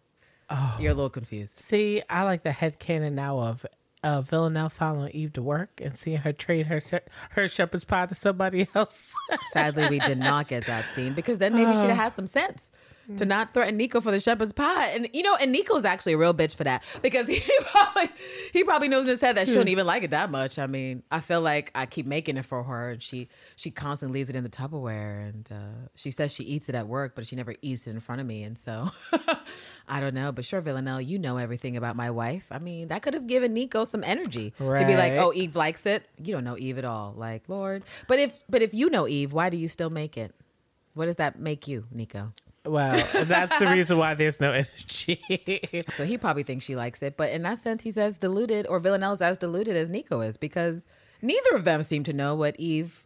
[0.50, 0.76] Oh.
[0.78, 1.60] You're a little confused.
[1.60, 3.64] See, I like the headcanon now of
[4.02, 6.80] uh, Villanelle following Eve to work and seeing her trade her
[7.30, 9.14] her shepherd's pie to somebody else.
[9.52, 12.70] Sadly, we did not get that scene because then maybe she'd have had some sense
[13.16, 14.88] to not threaten Nico for the shepherd's pie.
[14.88, 18.10] And you know, and Nico's actually a real bitch for that because he probably
[18.52, 20.58] he probably knows in his head that she don't even like it that much.
[20.58, 24.18] I mean, I feel like I keep making it for her, and she she constantly
[24.18, 27.26] leaves it in the Tupperware, and uh, she says she eats it at work, but
[27.26, 28.42] she never eats it in front of me.
[28.42, 28.88] And so
[29.88, 32.46] I don't know, but sure, Villanelle, you know everything about my wife.
[32.50, 35.86] I mean, that could have given Nico some energy to be like, oh, Eve likes
[35.86, 36.04] it.
[36.22, 37.14] You don't know Eve at all.
[37.16, 37.84] Like, Lord.
[38.06, 40.34] But if but if you know Eve, why do you still make it?
[40.94, 42.32] What does that make you, Nico?
[42.64, 45.20] Well, that's the reason why there's no energy.
[45.94, 48.78] So he probably thinks she likes it, but in that sense, he's as deluded, or
[48.78, 50.86] Villanelle's as deluded as Nico is, because
[51.20, 53.02] neither of them seem to know what Eve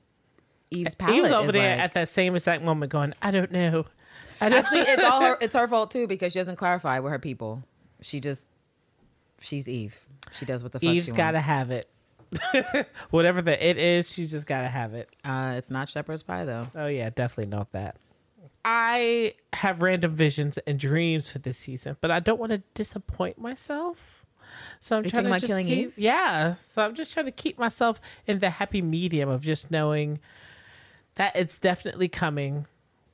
[0.70, 1.84] Eve's palate Eve's over there like.
[1.84, 3.86] at that same exact moment going, I don't know.
[4.40, 5.38] I don't Actually, it's all her.
[5.40, 7.62] It's her fault too because she doesn't clarify with her people.
[8.02, 8.46] She just
[9.40, 9.98] she's Eve.
[10.34, 11.88] She does what the fuck Eve's got to have it.
[13.10, 15.08] Whatever the it is, she just got to have it.
[15.24, 16.66] Uh, it's not shepherd's pie though.
[16.74, 17.96] Oh yeah, definitely not that.
[18.68, 23.38] I have random visions and dreams for this season, but I don't want to disappoint
[23.38, 24.26] myself.
[24.80, 25.94] So I'm You're trying to just keep, Eve?
[25.96, 26.56] yeah.
[26.66, 30.18] So I'm just trying to keep myself in the happy medium of just knowing
[31.14, 32.66] that it's definitely coming,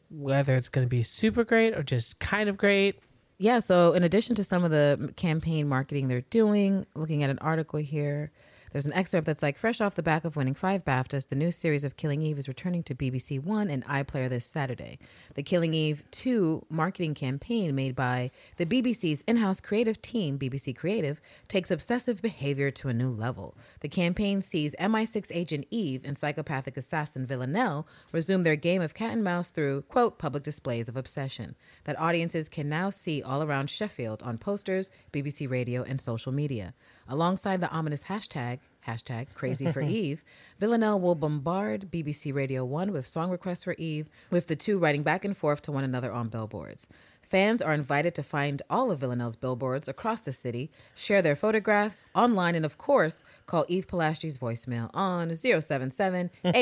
[0.08, 2.98] whether it's going to be super great or just kind of great.
[3.36, 7.38] Yeah, so in addition to some of the campaign marketing they're doing, looking at an
[7.40, 8.30] article here,
[8.72, 11.52] there's an excerpt that's like fresh off the back of winning five BAFTAs, the new
[11.52, 14.98] series of Killing Eve is returning to BBC One and iPlayer this Saturday.
[15.34, 20.74] The Killing Eve 2 marketing campaign made by the BBC's in house creative team, BBC
[20.74, 23.54] Creative, takes obsessive behavior to a new level.
[23.80, 29.12] The campaign sees MI6 agent Eve and psychopathic assassin Villanelle resume their game of cat
[29.12, 33.68] and mouse through, quote, public displays of obsession that audiences can now see all around
[33.68, 36.72] Sheffield on posters, BBC radio, and social media.
[37.08, 40.24] Alongside the ominous hashtag, hashtag crazy for Eve,
[40.60, 45.02] Villanelle will bombard BBC Radio 1 with song requests for Eve, with the two writing
[45.02, 46.88] back and forth to one another on billboards.
[47.32, 52.10] Fans are invited to find all of Villanelle's billboards across the city, share their photographs
[52.14, 56.52] online, and of course, call Eve Polastri's voicemail on 077 000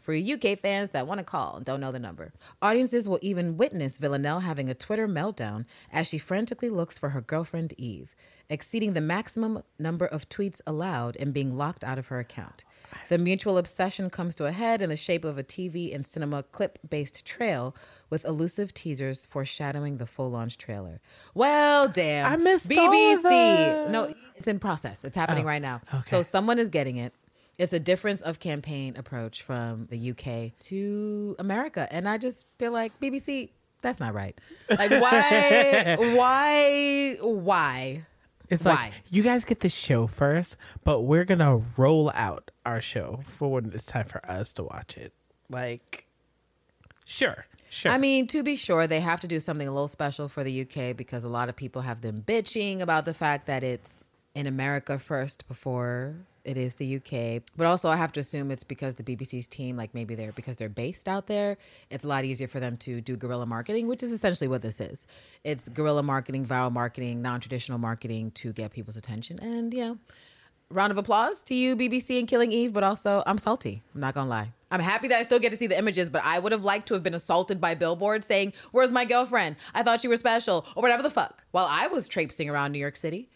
[0.00, 2.32] for UK fans that want to call and don't know the number.
[2.60, 7.20] Audiences will even witness Villanelle having a Twitter meltdown as she frantically looks for her
[7.20, 8.16] girlfriend Eve,
[8.48, 12.64] exceeding the maximum number of tweets allowed and being locked out of her account.
[13.08, 16.44] The mutual obsession comes to a head in the shape of a TV and cinema
[16.44, 17.74] clip based trail
[18.08, 21.00] with elusive teasers foreshadowing the full launch trailer.
[21.34, 22.32] Well, damn.
[22.32, 23.90] I missed BBC.
[23.90, 25.04] No, it's in process.
[25.04, 25.80] It's happening Oh, right now.
[25.92, 26.02] okay.
[26.06, 27.12] So someone is getting it.
[27.58, 31.86] It's a difference of campaign approach from the UK to America.
[31.90, 33.50] And I just feel like BBC,
[33.82, 34.38] that's not right.
[34.70, 38.06] Like why why why?
[38.50, 38.72] It's Why?
[38.72, 43.52] like you guys get the show first, but we're gonna roll out our show for
[43.52, 45.12] when it's time for us to watch it.
[45.48, 46.06] Like,
[47.06, 47.92] sure, sure.
[47.92, 50.62] I mean, to be sure, they have to do something a little special for the
[50.62, 54.46] UK because a lot of people have been bitching about the fact that it's in
[54.46, 57.42] America first before it is the UK.
[57.56, 60.56] But also, I have to assume it's because the BBC's team, like maybe they're because
[60.56, 61.58] they're based out there,
[61.90, 64.80] it's a lot easier for them to do guerrilla marketing, which is essentially what this
[64.80, 65.06] is.
[65.44, 69.38] It's guerrilla marketing, viral marketing, non traditional marketing to get people's attention.
[69.40, 69.94] And, yeah,
[70.70, 73.82] round of applause to you, BBC and Killing Eve, but also I'm salty.
[73.94, 74.52] I'm not gonna lie.
[74.70, 76.86] I'm happy that I still get to see the images, but I would have liked
[76.88, 79.56] to have been assaulted by billboards saying, Where's my girlfriend?
[79.74, 82.78] I thought you were special, or whatever the fuck, while I was traipsing around New
[82.78, 83.28] York City.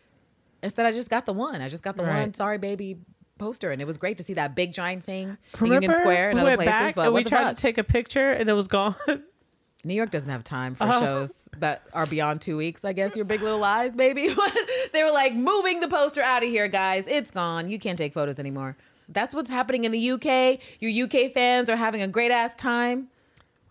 [0.65, 1.61] Instead, I just got the one.
[1.61, 2.21] I just got the Right.
[2.21, 2.99] one sorry baby
[3.39, 6.31] poster, and it was great to see that big giant thing in Remember, Union Square
[6.31, 6.71] and we other places.
[6.73, 7.57] back but we tried fuck?
[7.57, 8.95] to take a picture and it was gone.
[9.87, 11.01] New York doesn't have time for Oh.
[11.01, 12.85] shows that are beyond two weeks.
[12.87, 14.29] I guess your Big Little Lies, baby.
[14.95, 17.07] they were like moving the poster out of here, guys.
[17.07, 17.69] It's gone.
[17.71, 18.77] You can't take photos anymore.
[19.11, 20.59] That's what's happening in the UK.
[20.81, 23.09] Your UK fans are having a great ass time.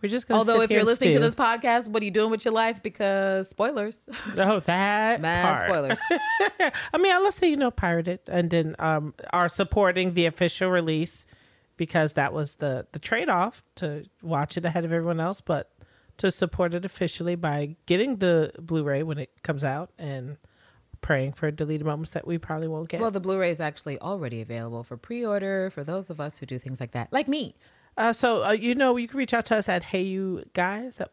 [0.04, 0.40] We're just gonna.
[0.40, 2.82] Although, if you're listening to this podcast, what are you doing with your life?
[2.82, 5.66] Because spoilers, oh that mad part.
[5.66, 6.00] spoilers.
[6.92, 11.24] I mean, let's say you know pirated and then um are supporting the official release
[11.78, 15.72] because that was the the trade off to watch it ahead of everyone else, but
[16.18, 20.36] to support it officially by getting the Blu-ray when it comes out and
[21.00, 23.00] praying for deleted moments that we probably won't get.
[23.00, 26.58] well, the Blu-ray is actually already available for pre-order for those of us who do
[26.58, 27.54] things like that, like me.
[27.96, 31.00] Uh, so uh, you know you can reach out to us at hey you guys
[31.00, 31.10] at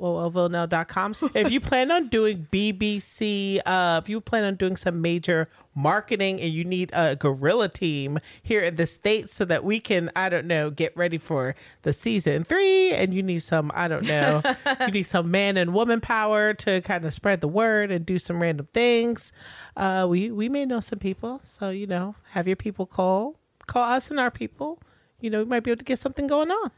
[0.87, 1.13] com.
[1.35, 6.41] if you plan on doing bbc uh, if you plan on doing some major marketing
[6.41, 10.27] and you need a gorilla team here in the states so that we can i
[10.27, 14.41] don't know get ready for the season three and you need some i don't know
[14.85, 18.19] you need some man and woman power to kind of spread the word and do
[18.19, 19.31] some random things.
[19.77, 21.41] Uh, we we may know some people.
[21.43, 24.81] So you know have your people call call us and our people
[25.21, 26.71] you know, we might be able to get something going on.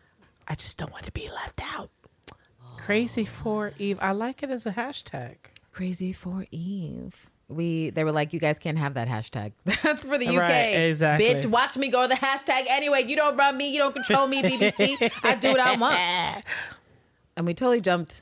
[0.48, 1.90] I just don't want to be left out.
[2.78, 3.98] Crazy for Eve.
[4.02, 5.36] I like it as a hashtag.
[5.72, 7.28] Crazy for Eve.
[7.48, 9.54] We they were like, you guys can't have that hashtag.
[9.66, 10.40] That's for the UK.
[10.42, 11.28] Right, exactly.
[11.28, 13.04] Bitch, watch me go to the hashtag anyway.
[13.06, 15.12] You don't run me, you don't control me, BBC.
[15.24, 16.44] I do what I want.
[17.38, 18.22] And we totally jumped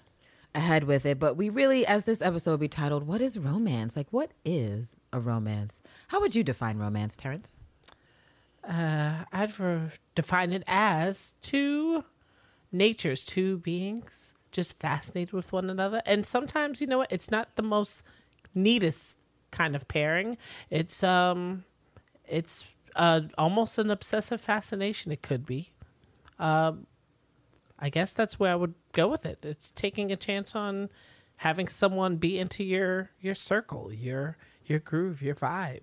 [0.54, 3.96] ahead with it, but we really, as this episode would be titled, What is romance?
[3.96, 5.82] Like, what is a romance?
[6.10, 7.58] How would you define romance, Terrence?
[8.64, 12.04] I'd re- define it as two
[12.72, 16.02] natures, two beings just fascinated with one another.
[16.06, 17.12] And sometimes, you know what?
[17.12, 18.04] It's not the most
[18.54, 19.18] neatest
[19.50, 20.38] kind of pairing.
[20.70, 21.64] It's um,
[22.28, 25.12] it's uh, almost an obsessive fascination.
[25.12, 25.72] It could be.
[26.40, 26.88] Um,
[27.80, 29.40] I guess that's where I would go with it.
[29.44, 30.90] It's taking a chance on
[31.38, 35.82] having someone be into your your circle, your your groove, your vibe,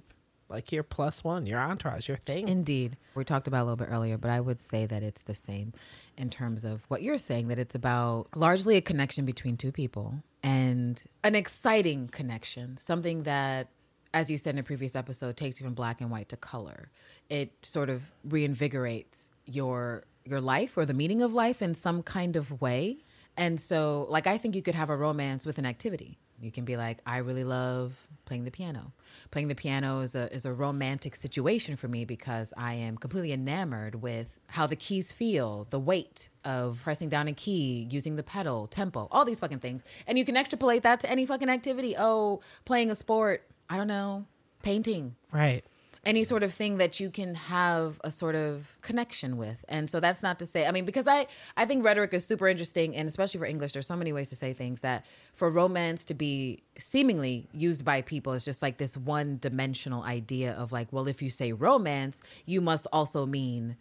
[0.49, 2.49] like your plus one, your entourage, your thing.
[2.49, 2.97] Indeed.
[3.15, 5.73] We talked about a little bit earlier, but I would say that it's the same
[6.17, 10.15] in terms of what you're saying, that it's about largely a connection between two people
[10.43, 13.69] and an exciting connection, something that,
[14.15, 16.91] as you said in a previous episode, takes you from black and white to color.
[17.29, 22.37] It sort of reinvigorates your your life or the meaning of life in some kind
[22.37, 22.99] of way.
[23.37, 26.19] And so, like, I think you could have a romance with an activity.
[26.41, 28.93] You can be like, I really love playing the piano.
[29.31, 33.33] Playing the piano is a is a romantic situation for me because I am completely
[33.33, 38.23] enamored with how the keys feel, the weight of pressing down a key, using the
[38.23, 39.85] pedal, tempo, all these fucking things.
[40.07, 41.95] And you can extrapolate that to any fucking activity.
[41.99, 44.25] Oh, playing a sport, I don't know,
[44.63, 45.65] painting, Right.
[46.09, 49.59] Any sort of thing that you can have a sort of connection with.
[49.69, 52.49] And so that's not to say i mean because i i think rhetoric is super
[52.49, 55.05] interesting and especially for english there's so many ways to say things that
[55.35, 57.35] for romance to be seemingly
[57.67, 61.31] used by people is just like this one dimensional idea of like well if you
[61.41, 63.77] say romance you must also mean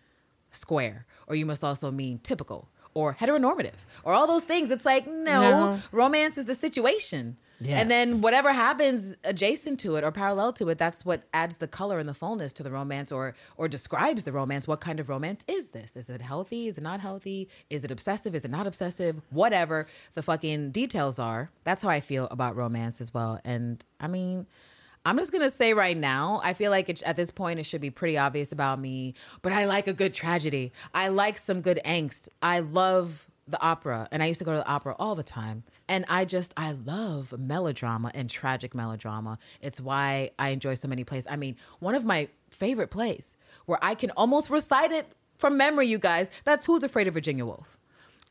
[0.51, 4.71] square or you must also mean typical or heteronormative or all those things.
[4.71, 5.79] It's like no, No.
[5.91, 10.77] romance is the situation and then whatever happens adjacent to it or parallel to it
[10.77, 14.31] that's what adds the color and the fullness to the romance or or describes the
[14.31, 14.67] romance.
[14.67, 15.95] What kind of romance is this?
[15.95, 16.67] Is it healthy?
[16.67, 17.49] Is it not healthy?
[17.69, 18.35] Is it obsessive?
[18.35, 19.21] Is it not obsessive?
[19.29, 23.39] Whatever the fucking details are that's how i feel about romance as well.
[23.43, 24.47] And i mean
[25.05, 27.79] I'm just gonna say right now, I feel like it, at this point it should
[27.79, 29.13] be pretty obvious about me.
[29.41, 30.73] But I like a good tragedy.
[30.93, 32.27] I like some good angst.
[32.41, 35.63] I love the opera, and I used to go to the opera all the time.
[35.87, 39.39] And I just I love melodrama and tragic melodrama.
[39.61, 41.25] It's why I enjoy so many plays.
[41.29, 45.87] I mean, one of my favorite plays where I can almost recite it from memory,
[45.87, 46.31] you guys.
[46.43, 47.77] That's Who's Afraid of Virginia Woolf.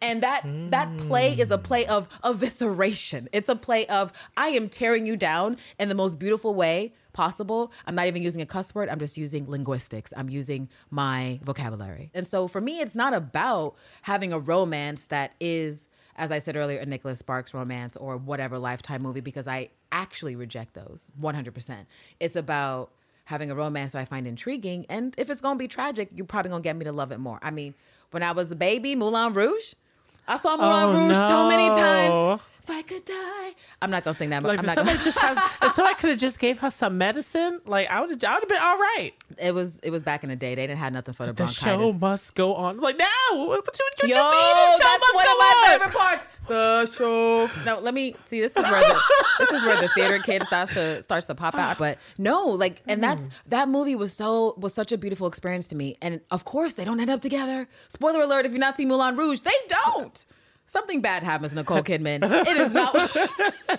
[0.03, 3.29] And that that play is a play of evisceration.
[3.33, 7.73] It's a play of I am tearing you down in the most beautiful way possible.
[7.87, 8.91] I'm not even using a cuss word.
[8.91, 10.12] I'm just using linguistics.
[10.17, 12.11] I'm using my vocabulary.
[12.14, 16.57] And so for me, it's not about having a romance that is, as I said
[16.57, 21.87] earlier, a Nicholas Sparks romance or whatever lifetime movie, because I actually reject those 100%.
[22.21, 22.91] It's about
[23.25, 24.85] having a romance that I find intriguing.
[24.89, 27.41] And if it's gonna be tragic, you're probably gonna get me to love it more.
[27.43, 27.75] I mean,
[28.11, 29.73] when I was a baby, Moulin Rouge,
[30.29, 32.41] I saw Moulin Oh, Rouge so many times.
[32.69, 34.43] If I could die, I'm not gonna sing that.
[34.43, 36.99] Like I'm not somebody gonna, just has, if somebody could have just gave her some
[36.99, 39.12] medicine, like I would have, I would have been all right.
[39.39, 40.57] it was it was back in the day.
[40.57, 41.62] They didn't have nothing for the The bronchitis.
[41.62, 42.81] The show must go on.
[42.81, 44.19] Like no, what, what, what Yo, you mean?
[44.19, 45.79] The show that's must one go of my on.
[45.79, 46.29] favorite parts.
[46.49, 47.51] The show.
[47.64, 48.41] No, let me see.
[48.41, 49.01] This is where the
[49.39, 51.79] this is where the theater kid starts to starts to pop out.
[51.79, 53.33] But no, like, and that's mm.
[53.47, 55.99] that movie was so was such a beautiful experience to me.
[56.03, 57.69] And of course, they don't end up together.
[57.91, 60.25] Spoiler alert: if you've not seen Moulin Rouge, they don't.
[60.67, 62.23] Something bad happens, Nicole Kidman.
[62.47, 62.95] It is not.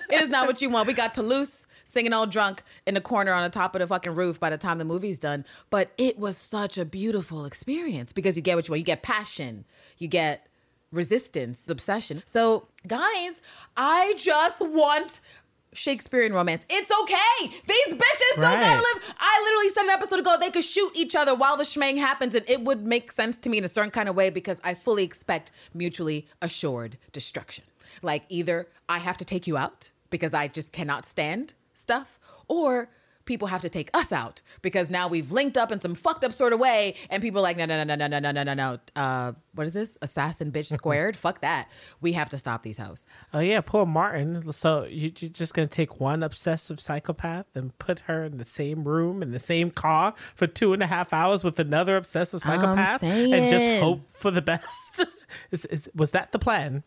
[0.09, 0.87] it is not what you want.
[0.87, 4.15] We got Toulouse singing all drunk in the corner on the top of the fucking
[4.15, 5.45] roof by the time the movie's done.
[5.69, 8.79] But it was such a beautiful experience because you get what you want.
[8.79, 9.65] You get passion.
[9.97, 10.47] You get
[10.91, 12.23] resistance, obsession.
[12.25, 13.41] So, guys,
[13.75, 15.19] I just want
[15.77, 16.65] Shakespearean romance.
[16.69, 17.55] It's okay.
[17.67, 19.15] These bitches don't gotta live.
[19.19, 22.33] I literally said an episode ago they could shoot each other while the schmang happens,
[22.35, 24.73] and it would make sense to me in a certain kind of way because I
[24.73, 27.63] fully expect mutually assured destruction.
[28.01, 32.89] Like either I have to take you out because I just cannot stand stuff, or
[33.27, 36.33] people have to take us out because now we've linked up in some fucked up
[36.33, 38.43] sort of way, and people are like, no, no, no, no, no, no, no, no,
[38.43, 38.79] no, no.
[38.95, 39.97] Uh, what is this?
[40.01, 41.15] Assassin bitch squared?
[41.15, 41.69] Fuck that.
[42.01, 43.05] We have to stop these hoes.
[43.33, 44.51] Oh yeah, poor Martin.
[44.53, 48.87] So you, you're just gonna take one obsessive psychopath and put her in the same
[48.87, 53.03] room in the same car for two and a half hours with another obsessive psychopath
[53.03, 55.05] and just hope for the best.
[55.51, 56.83] is, is, was that the plan?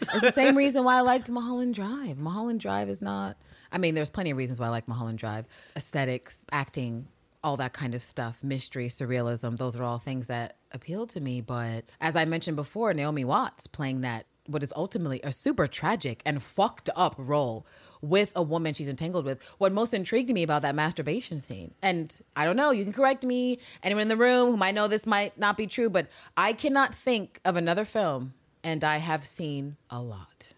[0.00, 2.18] It's the same reason why I liked Mulholland Drive.
[2.18, 3.36] Mulholland Drive is not.
[3.74, 5.46] I mean, there's plenty of reasons why I like Mulholland Drive.
[5.76, 7.08] Aesthetics, acting,
[7.42, 9.58] all that kind of stuff, mystery, surrealism.
[9.58, 11.40] Those are all things that appeal to me.
[11.40, 16.22] But as I mentioned before, Naomi Watts playing that what is ultimately a super tragic
[16.24, 17.66] and fucked up role
[18.00, 19.42] with a woman she's entangled with.
[19.58, 23.24] What most intrigued me about that masturbation scene, and I don't know, you can correct
[23.24, 26.52] me, anyone in the room who might know this might not be true, but I
[26.52, 30.53] cannot think of another film, and I have seen a lot.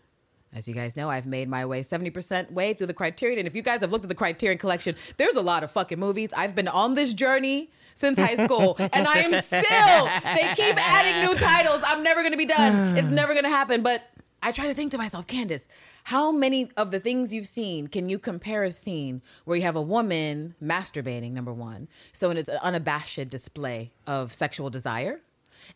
[0.57, 3.39] As you guys know, I've made my way 70% way through the Criterion.
[3.39, 5.99] And if you guys have looked at the Criterion collection, there's a lot of fucking
[5.99, 6.33] movies.
[6.35, 11.29] I've been on this journey since high school, and I am still, they keep adding
[11.29, 11.83] new titles.
[11.85, 12.97] I'm never gonna be done.
[12.97, 13.83] It's never gonna happen.
[13.83, 14.03] But
[14.43, 15.69] I try to think to myself, Candace,
[16.05, 19.77] how many of the things you've seen can you compare a scene where you have
[19.77, 21.89] a woman masturbating, number one?
[22.13, 25.21] So it's an unabashed display of sexual desire.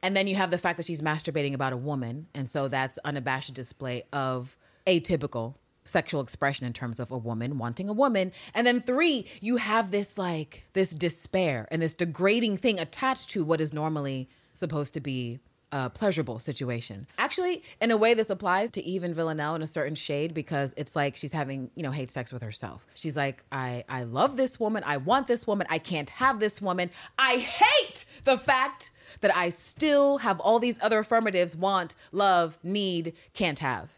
[0.02, 2.28] And then you have the fact that she's masturbating about a woman.
[2.34, 4.56] And so that's unabashed display of
[4.86, 5.54] atypical
[5.84, 8.32] sexual expression in terms of a woman wanting a woman.
[8.54, 13.44] And then three, you have this like this despair and this degrading thing attached to
[13.44, 15.40] what is normally supposed to be
[15.72, 17.06] a pleasurable situation.
[17.16, 20.96] Actually, in a way, this applies to even Villanelle in a certain shade because it's
[20.96, 22.86] like she's having, you know, hate sex with herself.
[22.94, 24.82] She's like, I, I love this woman.
[24.84, 25.68] I want this woman.
[25.70, 26.90] I can't have this woman.
[27.18, 33.12] I hate the fact that I still have all these other affirmatives want, love, need,
[33.32, 33.90] can't have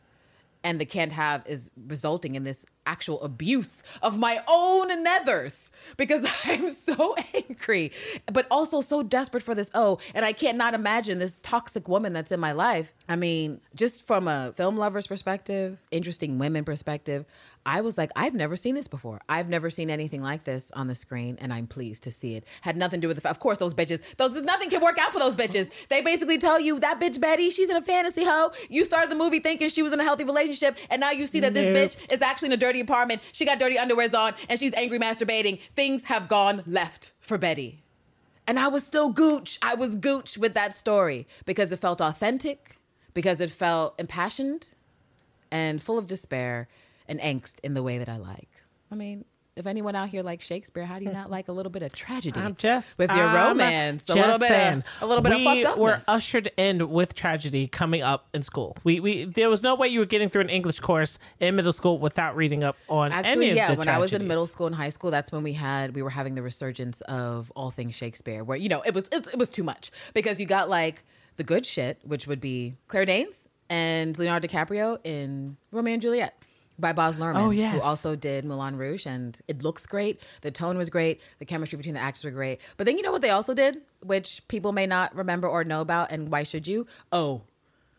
[0.65, 6.27] and the can't have is resulting in this actual abuse of my own nethers because
[6.45, 7.93] I'm so angry,
[8.33, 12.13] but also so desperate for this Oh, And I can't not imagine this toxic woman
[12.13, 12.93] that's in my life.
[13.09, 17.25] I mean, just from a film lover's perspective, interesting women perspective,
[17.65, 19.21] I was like, I've never seen this before.
[19.29, 22.45] I've never seen anything like this on the screen, and I'm pleased to see it.
[22.63, 23.31] Had nothing to do with the.
[23.31, 24.17] Of course, those bitches.
[24.17, 25.71] Those nothing can work out for those bitches.
[25.87, 28.51] They basically tell you that bitch Betty, she's in a fantasy hoe.
[28.69, 31.39] You started the movie thinking she was in a healthy relationship, and now you see
[31.39, 31.77] that this Nope.
[31.77, 33.23] bitch is actually in a dirty apartment.
[33.33, 35.61] She got dirty underwears on, and she's angry masturbating.
[35.75, 37.83] Things have gone left for Betty.
[38.47, 39.59] And I was still gooch.
[39.63, 42.77] I was gooch with that story because it felt authentic,
[43.15, 44.75] because it felt impassioned
[45.51, 46.69] and full of despair
[47.07, 48.49] and angst in the way that I like.
[48.91, 51.71] I mean, if anyone out here likes Shakespeare, how do you not like a little
[51.71, 52.41] bit of tragedy?
[52.41, 54.79] I'm just with your I'm romance, a little bit, saying.
[54.79, 56.09] of, a little bit we of fucked were upness.
[56.09, 58.77] ushered in with tragedy coming up in school.
[58.83, 61.73] We we there was no way you were getting through an English course in middle
[61.73, 63.69] school without reading up on Actually, any of the things.
[63.71, 63.79] yeah.
[63.79, 66.11] When I was in middle school and high school, that's when we had we were
[66.11, 69.51] having the resurgence of all things Shakespeare, where you know it was it, it was
[69.51, 71.05] too much because you got like
[71.37, 76.42] the good shit, which would be Claire Danes and Leonardo DiCaprio in Romeo and Juliet
[76.83, 77.75] by Baz Luhrmann, Oh, yes.
[77.75, 80.21] who also did Moulin Rouge, and it looks great.
[80.43, 81.23] The tone was great.
[81.39, 82.61] The chemistry between the actors were great.
[82.77, 85.81] But then you know what they also did, which people may not remember or know
[85.81, 86.87] about, and why should you?
[87.11, 87.43] Oh,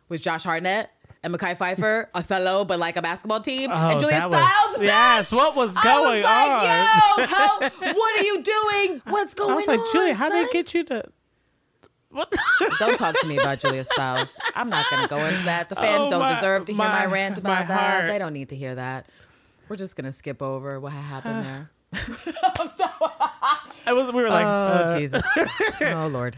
[0.09, 0.91] with Josh Hartnett.
[1.25, 4.77] And Mekhi Phifer, Othello, but like a basketball team, Oh, and Julia was- Stiles.
[4.81, 7.19] yes, what was I going was like, on?
[7.19, 7.59] Yo, how,
[7.93, 9.01] what are you doing?
[9.05, 9.77] What's going I was on?
[9.77, 11.05] like, Julia, how did son?" they get you to?
[12.79, 14.35] Don't talk to me about Julia Stiles.
[14.55, 15.69] I'm not going to go into that.
[15.69, 17.79] The fans Oh, don't my- deserve to hear my, my- rant my about that.
[17.79, 18.07] heart.
[18.07, 19.07] They don't need to hear that.
[19.69, 21.69] We're just going to skip over what happened there.
[23.85, 24.11] I was.
[24.11, 25.23] We were like, oh, uh, Jesus.
[25.81, 26.37] oh, Lord.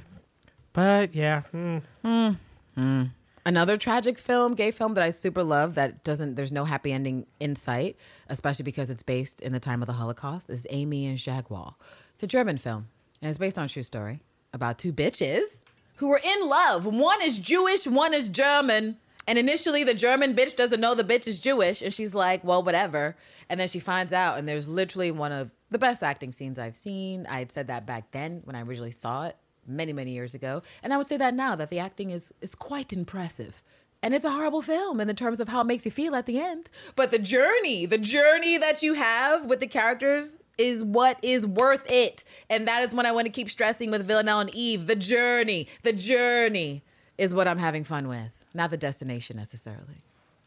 [0.73, 3.09] But yeah, mm.
[3.47, 7.27] Another tragic film, gay film that I super love that doesn't there's no happy ending
[7.39, 7.95] in sight,
[8.27, 11.75] especially because it's based in the time of the Holocaust, is Aimée and Jaguar.
[12.13, 12.87] It's a German film
[13.21, 14.21] and it's based on a true story
[14.51, 15.61] about two bitches
[15.97, 16.85] who were in love.
[16.85, 18.97] One is Jewish, one is German.
[19.27, 22.61] And initially, the German bitch doesn't know the bitch is Jewish, and she's like, well,
[22.61, 23.15] whatever.
[23.49, 26.77] And then she finds out, and there's literally one of the best acting scenes I've
[26.77, 27.25] seen.
[27.27, 29.35] I had said that back then when I originally saw it
[29.67, 30.61] many, many years ago.
[30.83, 33.63] And I would say that now, that the acting is, is quite impressive.
[34.01, 36.27] And it's a horrible film in the terms of how it makes you feel at
[36.27, 36.69] the end.
[36.95, 41.89] But the journey, the journey that you have with the characters is what is worth
[41.91, 42.23] it.
[42.49, 44.85] And that is what I want to keep stressing with Villanelle and Eve.
[44.87, 46.83] The journey, the journey
[47.17, 50.03] is what I'm having fun with, not the destination necessarily.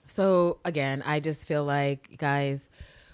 [0.07, 2.70] So again, I just feel like guys,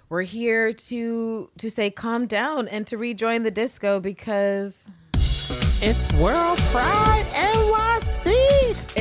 [0.09, 4.91] we're here to to say calm down and to rejoin the disco because
[5.83, 8.14] It's World Pride NYC.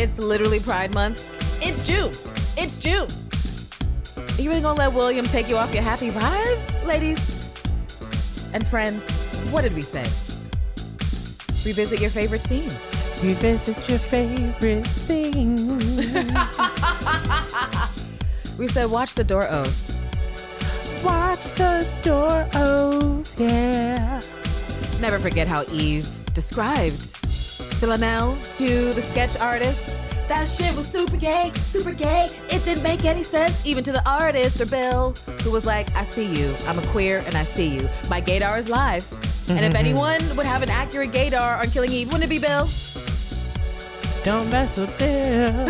[0.04, 1.26] It's literally Pride Month.
[1.62, 2.12] It's June.
[2.58, 3.08] It's June.
[4.18, 7.20] Are you really gonna let William take you off your happy vibes, ladies
[8.52, 9.10] and friends?
[9.50, 10.06] What did we say?
[11.66, 12.78] Revisit your favorite scenes.
[13.24, 16.14] Revisit your favorite scenes.
[18.56, 19.98] We said watch the door O's.
[21.04, 24.22] Watch the door O's, yeah.
[25.02, 27.18] Never forget how Eve described
[27.84, 29.93] Villanelle to the sketch artist.
[30.34, 32.28] That shit was super gay, super gay.
[32.50, 35.14] It didn't make any sense, even to the artist or Bill,
[35.44, 36.56] who was like, I see you.
[36.66, 37.88] I'm a queer and I see you.
[38.10, 39.08] My gaydar is live.
[39.48, 39.76] And if mm-hmm.
[39.76, 42.68] anyone would have an accurate gaydar on Killing Eve, wouldn't it be Bill?
[44.24, 45.70] Don't mess with Bill.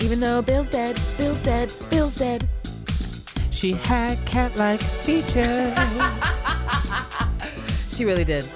[0.00, 2.48] Even though Bill's dead, Bill's dead, Bill's dead.
[3.50, 5.76] she had cat-like features.
[7.92, 8.48] She really did.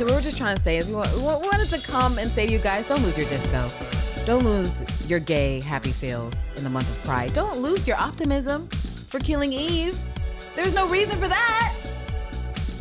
[0.00, 2.52] So what we're just trying to say is we wanted to come and say to
[2.54, 3.68] you guys, don't lose your disco.
[4.24, 7.34] Don't lose your gay happy feels in the month of Pride.
[7.34, 9.98] Don't lose your optimism for killing Eve.
[10.56, 11.76] There's no reason for that.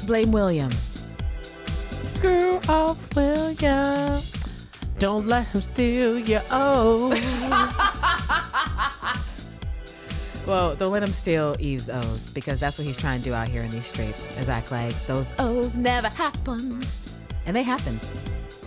[0.06, 0.72] Blame William.
[2.08, 4.22] Screw off, William.
[4.98, 7.20] Don't let him steal your O's.
[10.48, 13.48] Well, don't let him steal Eve's O's because that's what he's trying to do out
[13.48, 14.26] here in these streets.
[14.40, 16.88] Is act like those O's never happened.
[17.50, 18.08] And they happened.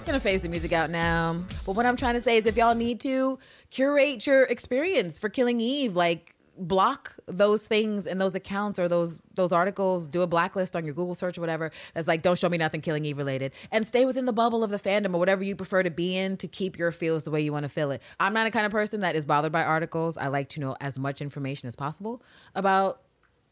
[0.05, 1.37] gonna phase the music out now.
[1.65, 3.39] But what I'm trying to say is if y'all need to,
[3.71, 5.95] curate your experience for killing Eve.
[5.95, 10.85] Like block those things and those accounts or those those articles, do a blacklist on
[10.85, 13.53] your Google search or whatever that's like don't show me nothing killing Eve related.
[13.71, 16.37] And stay within the bubble of the fandom or whatever you prefer to be in
[16.39, 18.03] to keep your feels the way you want to feel it.
[18.19, 20.19] I'm not a kind of person that is bothered by articles.
[20.19, 22.21] I like to know as much information as possible
[22.57, 23.03] about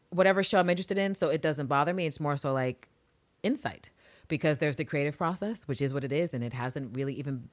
[0.09, 2.07] whatever show I'm interested in, so it doesn't bother me.
[2.07, 2.89] It's more so like
[3.45, 3.91] insight
[4.31, 7.51] because there's the creative process, which is what it is, and it hasn't really even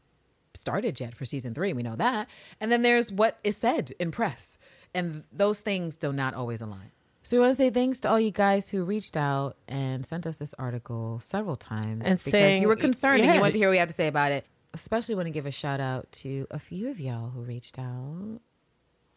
[0.54, 1.74] started yet for season three.
[1.74, 2.30] We know that.
[2.62, 4.58] And then there's what is said in press,
[4.94, 6.92] and those things do not always align.
[7.24, 10.26] So we want to say thanks to all you guys who reached out and sent
[10.26, 13.60] us this article several times And because saying- you were concerned and you wanted to
[13.60, 14.46] hear what we have to say about it.
[14.74, 18.40] Especially want to give a shout out to a few of y'all who reached out.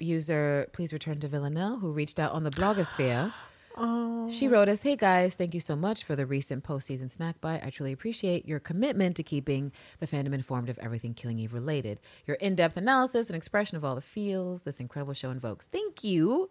[0.00, 3.32] User, please return to Villanelle, who reached out on the blogosphere.
[3.76, 4.50] She oh.
[4.50, 7.64] wrote us, Hey guys, thank you so much for the recent postseason snack bite.
[7.64, 12.00] I truly appreciate your commitment to keeping the fandom informed of everything Killing Eve related.
[12.26, 15.66] Your in depth analysis and expression of all the feels this incredible show invokes.
[15.66, 16.50] Thank you.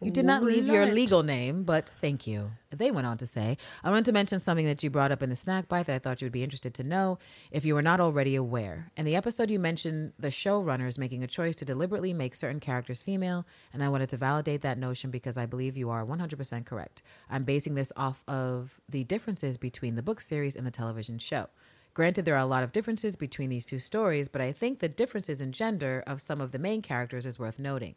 [0.00, 2.52] You did not leave your legal name, but thank you.
[2.70, 5.30] They went on to say, I wanted to mention something that you brought up in
[5.30, 7.18] the snack bite that I thought you would be interested to know
[7.50, 8.92] if you were not already aware.
[8.96, 13.02] In the episode, you mentioned the showrunners making a choice to deliberately make certain characters
[13.02, 17.02] female, and I wanted to validate that notion because I believe you are 100% correct.
[17.28, 21.48] I'm basing this off of the differences between the book series and the television show.
[21.94, 24.88] Granted, there are a lot of differences between these two stories, but I think the
[24.88, 27.96] differences in gender of some of the main characters is worth noting.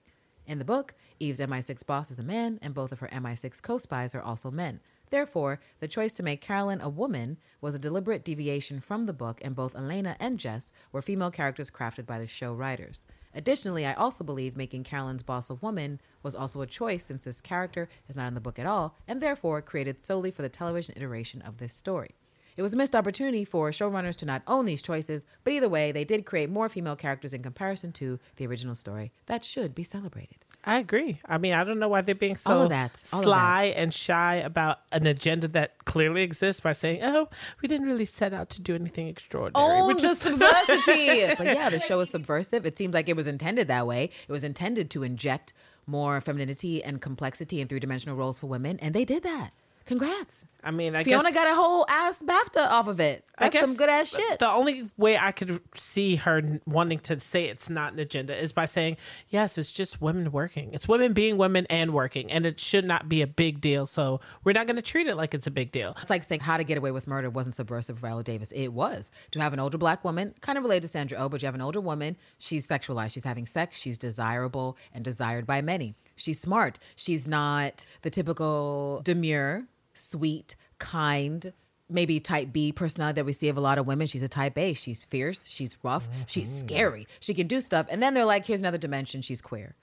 [0.52, 3.78] In the book, Eve's MI6 boss is a man, and both of her MI6 co
[3.78, 4.82] spies are also men.
[5.10, 9.40] Therefore, the choice to make Carolyn a woman was a deliberate deviation from the book,
[9.42, 13.06] and both Elena and Jess were female characters crafted by the show writers.
[13.34, 17.40] Additionally, I also believe making Carolyn's boss a woman was also a choice since this
[17.40, 20.96] character is not in the book at all, and therefore created solely for the television
[20.98, 22.12] iteration of this story.
[22.58, 25.92] It was a missed opportunity for showrunners to not own these choices, but either way,
[25.92, 29.12] they did create more female characters in comparison to the original story.
[29.28, 30.38] That should be celebrated.
[30.64, 31.20] I agree.
[31.26, 32.96] I mean, I don't know why they're being so that.
[32.98, 37.30] Sly and shy about an agenda that clearly exists by saying, "Oh,
[37.62, 41.36] we didn't really set out to do anything extraordinary." Own which the is- subversity.
[41.38, 42.66] but yeah, the show is subversive.
[42.66, 44.12] It seems like it was intended that way.
[44.28, 45.54] It was intended to inject
[45.88, 49.52] more femininity and complexity and three dimensional roles for women, and they did that.
[49.86, 50.46] Congrats.
[50.64, 53.26] I mean, I Fiona guess got a whole ass BAFTA off of it.
[53.38, 54.40] I That's some good ass shit.
[54.40, 58.52] The only way I could see her wanting to say it's not an agenda is
[58.52, 58.98] by saying,
[59.30, 60.72] yes, it's just women working.
[60.74, 63.88] It's women being women and working, and it should not be a big deal.
[63.88, 65.96] So we're not going to treat it like it's a big deal.
[66.00, 68.52] It's like saying How to Get Away with Murder wasn't subversive for Viola Davis.
[68.52, 69.10] It was.
[69.32, 71.56] To have an older black woman, kind of related to Sandra Oh, but you have
[71.56, 73.14] an older woman, she's sexualized.
[73.14, 73.78] She's having sex.
[73.78, 75.96] She's desirable and desired by many.
[76.22, 76.80] She's smart.
[76.96, 81.54] She's not the typical demure, sweet, kind,
[81.90, 84.08] maybe type B personality that we see of a lot of women.
[84.08, 84.74] She's a type A.
[84.74, 85.48] She's fierce.
[85.48, 86.08] She's rough.
[86.28, 86.68] She's mm-hmm.
[86.68, 87.08] scary.
[87.20, 87.88] She can do stuff.
[87.90, 89.22] And then they're like, here's another dimension.
[89.22, 89.76] She's queer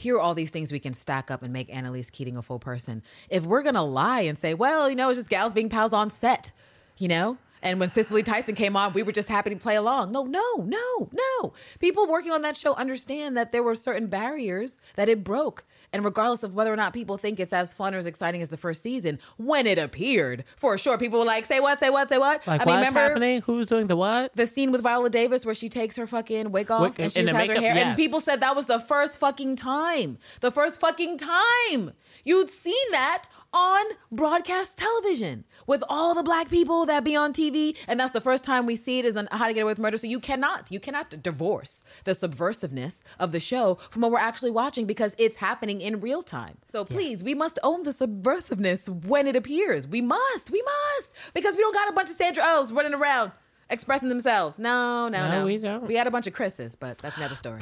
[0.00, 2.58] here are all these things we can stack up and make Annalise Keating a full
[2.58, 3.02] person.
[3.28, 6.08] If we're gonna lie and say, well, you know, it's just gals being pals on
[6.08, 6.52] set,
[6.96, 7.36] you know?
[7.62, 10.12] And when Cicely Tyson came on, we were just happy to play along.
[10.12, 11.52] No, no, no, no.
[11.78, 15.64] People working on that show understand that there were certain barriers that it broke.
[15.92, 18.48] And regardless of whether or not people think it's as fun or as exciting as
[18.48, 22.08] the first season, when it appeared, for sure, people were like, say what, say what,
[22.08, 22.46] say what.
[22.46, 23.40] Like, I mean, what's remember happening?
[23.42, 24.34] Who's doing the what?
[24.34, 27.28] the scene with Viola Davis where she takes her fucking wig off and she and
[27.28, 27.74] just the has her hair.
[27.74, 27.86] yes.
[27.86, 30.18] And people said that was the first fucking time.
[30.40, 31.92] The first fucking time.
[32.24, 37.76] You'd seen that on broadcast television with all the black people that be on TV.
[37.88, 39.78] And that's the first time we see it is on How to Get Away with
[39.78, 39.98] Murder.
[39.98, 44.50] So you cannot, you cannot divorce the subversiveness of the show from what we're actually
[44.52, 46.58] watching because it's happening in real time.
[46.68, 49.86] So please, we must own the subversiveness when it appears.
[49.88, 51.12] We must, we must.
[51.34, 53.32] Because we don't got a bunch of Sandra Oh's running around
[53.68, 54.58] expressing themselves.
[54.58, 55.44] No, no, No, no.
[55.46, 55.86] we don't.
[55.86, 57.60] We had a bunch of Chris's, but that's another story.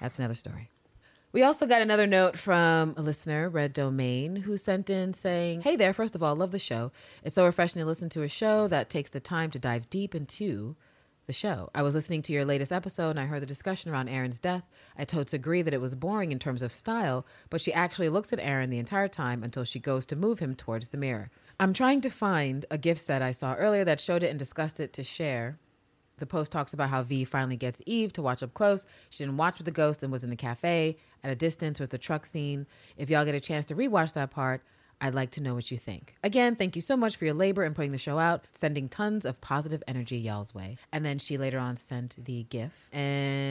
[0.00, 0.70] That's another story.
[1.34, 5.74] We also got another note from a listener, Red Domain, who sent in saying, Hey
[5.74, 6.92] there, first of all, love the show.
[7.24, 10.14] It's so refreshing to listen to a show that takes the time to dive deep
[10.14, 10.76] into
[11.26, 11.70] the show.
[11.74, 14.62] I was listening to your latest episode and I heard the discussion around Aaron's death.
[14.96, 18.32] I totes agree that it was boring in terms of style, but she actually looks
[18.32, 21.32] at Aaron the entire time until she goes to move him towards the mirror.
[21.58, 24.78] I'm trying to find a GIF set I saw earlier that showed it and discussed
[24.78, 25.58] it to share.
[26.18, 28.86] The post talks about how V finally gets Eve to watch up close.
[29.10, 31.90] She didn't watch with the ghost and was in the cafe at a distance with
[31.90, 32.66] the truck scene.
[32.96, 34.62] If y'all get a chance to rewatch that part,
[35.00, 36.14] I'd like to know what you think.
[36.22, 39.24] Again, thank you so much for your labor in putting the show out, sending tons
[39.24, 40.76] of positive energy y'all's way.
[40.92, 42.88] And then she later on sent the GIF.
[42.92, 43.44] And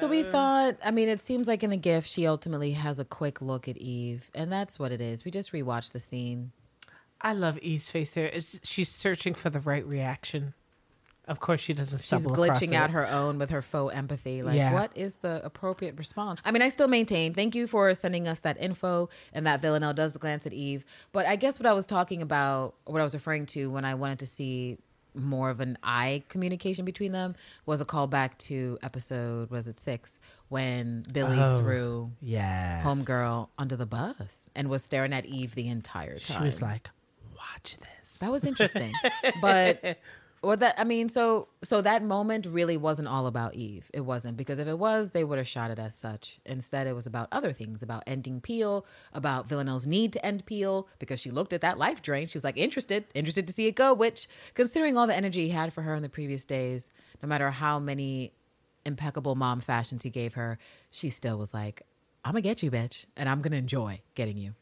[0.00, 3.04] So we thought, I mean, it seems like in the GIF, she ultimately has a
[3.04, 5.24] quick look at Eve, and that's what it is.
[5.24, 6.52] We just rewatched the scene.
[7.20, 8.26] I love Eve's face there.
[8.26, 10.54] It's, she's searching for the right reaction.
[11.26, 12.76] Of course, she doesn't stumble She's across glitching it.
[12.76, 14.42] out her own with her faux empathy.
[14.42, 14.72] Like, Yeah.
[14.72, 16.40] what is the appropriate response?
[16.42, 17.34] I mean, I still maintain.
[17.34, 20.86] Thank you for sending us that info and that Villanelle does glance at Eve.
[21.12, 23.94] But I guess what I was talking about, what I was referring to when I
[23.94, 24.78] wanted to see
[25.14, 27.34] more of an eye communication between them
[27.66, 31.60] was a callback to episode was it six when Billy Oh.
[31.60, 32.84] threw Yes.
[32.84, 36.38] homegirl under the bus and was staring at Eve the entire time.
[36.38, 36.90] She was like,
[37.36, 38.18] watch this.
[38.18, 38.92] That was interesting.
[39.40, 39.98] but
[40.42, 43.90] well that I mean, so so that moment really wasn't all about Eve.
[43.92, 46.38] It wasn't because if it was, they would have shot it as such.
[46.44, 50.88] Instead, it was about other things, about ending Peel, about Villanelle's need to end Peel,
[50.98, 52.26] because she looked at that life drain.
[52.26, 55.50] She was like interested, interested to see it go, which considering all the energy he
[55.50, 56.90] had for her in the previous days,
[57.22, 58.32] no matter how many
[58.84, 60.58] impeccable mom fashions he gave her,
[60.90, 61.82] she still was like,
[62.24, 64.54] I'm gonna get you, bitch, and I'm gonna enjoy getting you.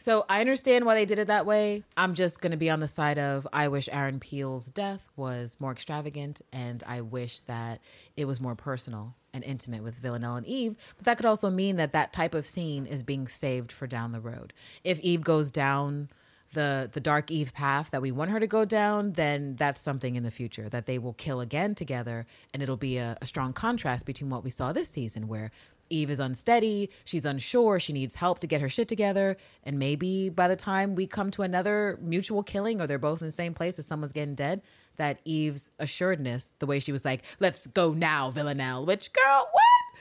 [0.00, 1.84] So I understand why they did it that way.
[1.94, 5.58] I'm just going to be on the side of I wish Aaron Peel's death was
[5.60, 7.80] more extravagant and I wish that
[8.16, 10.74] it was more personal and intimate with Villanelle and Eve.
[10.96, 14.12] But that could also mean that that type of scene is being saved for down
[14.12, 14.54] the road.
[14.84, 16.08] If Eve goes down
[16.52, 20.16] the the dark Eve path that we want her to go down, then that's something
[20.16, 23.52] in the future that they will kill again together, and it'll be a, a strong
[23.52, 25.52] contrast between what we saw this season, where
[25.90, 30.28] Eve is unsteady, she's unsure, she needs help to get her shit together, and maybe
[30.28, 33.52] by the time we come to another mutual killing, or they're both in the same
[33.54, 34.62] place as someone's getting dead,
[34.96, 40.00] that Eve's assuredness, the way she was like, "Let's go now, Villanelle," which girl, what?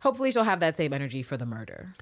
[0.00, 1.94] Hopefully, she'll have that same energy for the murder,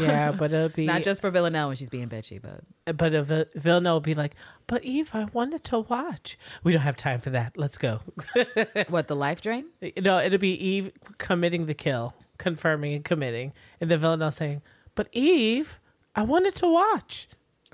[0.00, 3.44] Yeah, but it'll be not just for Villanelle when she's being bitchy, but But uh,
[3.54, 4.34] Villanelle will be like,
[4.66, 6.36] but Eve, I wanted to watch.
[6.64, 7.56] We don't have time for that.
[7.56, 8.00] Let's go.
[8.88, 9.66] what the life drain?
[10.00, 14.62] no, it'll be Eve committing the kill, confirming and committing, and then Villanelle saying,
[14.94, 15.78] "But Eve,
[16.14, 17.28] I wanted to watch."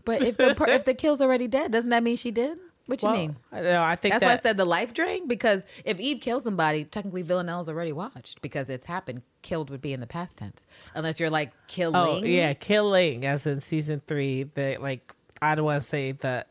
[0.04, 2.58] But if the if the kill's already dead, doesn't that mean she did?
[2.86, 3.36] What you Well, mean?
[3.52, 6.84] No, I think That's why I said the life drain because if Eve kills somebody,
[6.84, 9.22] technically Villanelle's already watched because it's happened.
[9.42, 12.24] Killed would be in the past tense, unless you're like oh, killing.
[12.24, 14.42] Oh yeah, killing as in season three.
[14.42, 16.44] They like I don't want to say the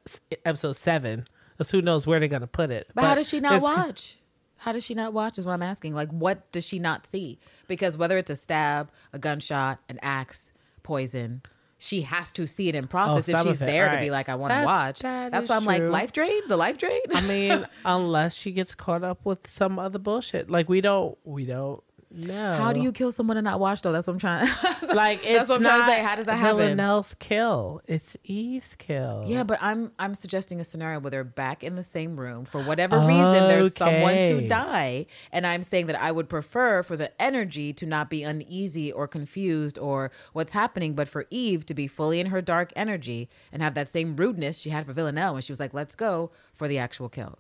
[0.45, 1.28] episode seven.
[1.51, 2.88] Because who knows where they're gonna put it.
[2.95, 4.18] But, how does she not watch?
[4.60, 5.38] How does she not watch?
[5.38, 5.93] Is what I'm asking.
[5.93, 7.39] Like, what does she not see?
[7.68, 10.51] Because whether it's a stab, a gunshot, an axe,
[10.84, 11.41] poison,
[11.78, 14.12] she has to see it in oh, process if she's of it, there to be
[14.12, 14.99] like, I want to watch.
[14.99, 17.01] that That's why I'm like, life drain, the life drain.
[17.14, 20.49] I mean, unless she gets caught up with some other bullshit.
[20.49, 21.82] Like we don't we don't
[22.12, 22.53] know.
[22.53, 23.91] How do you kill someone and not watch though?
[23.91, 24.47] That's what I'm trying.
[24.93, 26.01] like it's That's what I'm trying to say.
[26.01, 26.57] How does that happen?
[26.57, 27.82] Villanelle's kill.
[27.88, 29.26] It's Eve's kill.
[29.28, 32.62] Yeah, but I'm I'm suggesting a scenario where they're back in the same room for
[32.64, 33.34] whatever reason.
[33.34, 37.86] There's someone to die, and I'm saying that I would prefer for the energy to
[37.86, 42.28] not be uneasy or confused or what's happening, but for Eve to be fully in
[42.28, 45.60] her dark energy and have that same rudeness she had for Villanelle when she was
[45.60, 47.39] like, "Let's go for the actual kill."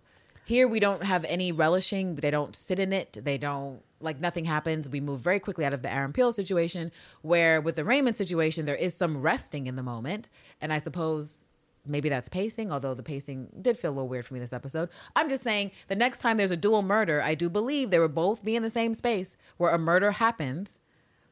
[0.49, 2.15] Here we don't have any relishing.
[2.15, 3.19] They don't sit in it.
[3.21, 4.89] They don't like nothing happens.
[4.89, 6.91] We move very quickly out of the Aaron Peel situation.
[7.21, 10.27] Where with the Raymond situation, there is some resting in the moment,
[10.59, 11.45] and I suppose
[11.85, 12.71] maybe that's pacing.
[12.71, 14.89] Although the pacing did feel a little weird for me this episode.
[15.15, 18.15] I'm just saying the next time there's a dual murder, I do believe they would
[18.15, 20.79] both be in the same space where a murder happens.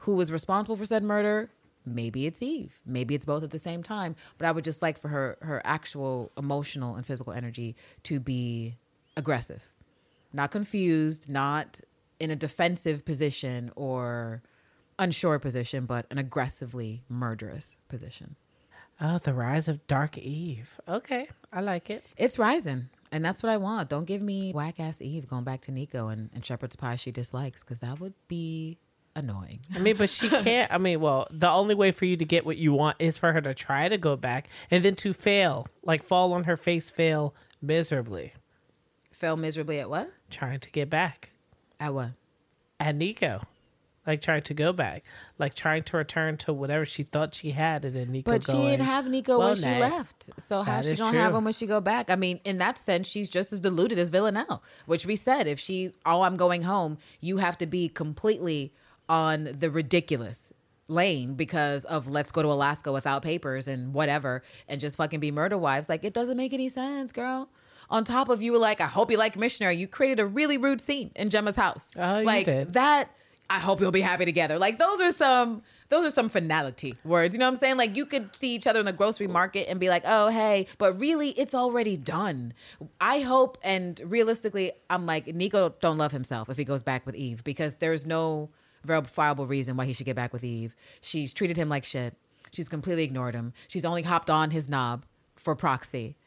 [0.01, 1.49] Who was responsible for said murder?
[1.87, 2.79] Maybe it's Eve.
[2.85, 4.15] Maybe it's both at the same time.
[4.37, 8.77] But I would just like for her her actual emotional and physical energy to be
[9.17, 9.69] aggressive,
[10.31, 11.81] not confused, not
[12.19, 14.41] in a defensive position or
[14.97, 18.35] unsure position, but an aggressively murderous position.
[18.99, 20.69] Oh, the rise of Dark Eve.
[20.87, 22.03] Okay, I like it.
[22.15, 22.89] It's rising.
[23.11, 23.89] And that's what I want.
[23.89, 27.11] Don't give me whack ass Eve going back to Nico and, and shepherd's pie she
[27.11, 28.79] dislikes because that would be
[29.15, 29.59] annoying.
[29.73, 30.71] I mean, but she can't.
[30.71, 33.33] I mean, well, the only way for you to get what you want is for
[33.33, 36.89] her to try to go back and then to fail, like fall on her face,
[36.89, 38.33] fail miserably,
[39.17, 40.11] Fell miserably at what?
[40.29, 41.31] trying to get back
[41.79, 42.11] At what?
[42.79, 43.41] at Nico,
[44.05, 45.03] like trying to go back,
[45.39, 48.31] like trying to return to whatever she thought she had, and then Nico.
[48.31, 50.29] But she didn't have Nico "Well, when she left.
[50.37, 51.39] So how she gonna have true.
[51.39, 52.11] him when she go back?
[52.11, 55.59] I mean, in that sense, she's just as deluded as Villanelle, which we said if
[55.59, 58.71] she, oh, I'm going home, you have to be completely
[59.09, 60.53] on the ridiculous
[60.87, 65.31] lane because of let's go to Alaska without papers and whatever and just fucking be
[65.31, 65.89] murder wives.
[65.89, 67.49] Like it doesn't make any sense, girl.
[67.89, 69.77] On top of you were like, I hope you like missionary.
[69.77, 71.93] You created a really rude scene in Gemma's house.
[71.97, 72.73] Oh, you like did.
[72.73, 73.11] that
[73.49, 74.59] I hope you'll be happy together.
[74.59, 77.33] Like those are some those are some finality words.
[77.33, 77.77] You know what I'm saying?
[77.77, 80.67] Like you could see each other in the grocery market and be like, "Oh, hey,"
[80.77, 82.53] but really it's already done.
[82.99, 87.15] I hope and realistically, I'm like Nico don't love himself if he goes back with
[87.15, 88.49] Eve because there's no
[88.83, 90.75] verifiable reason why he should get back with Eve.
[91.01, 92.15] She's treated him like shit.
[92.51, 93.53] She's completely ignored him.
[93.67, 96.17] She's only hopped on his knob for proxy.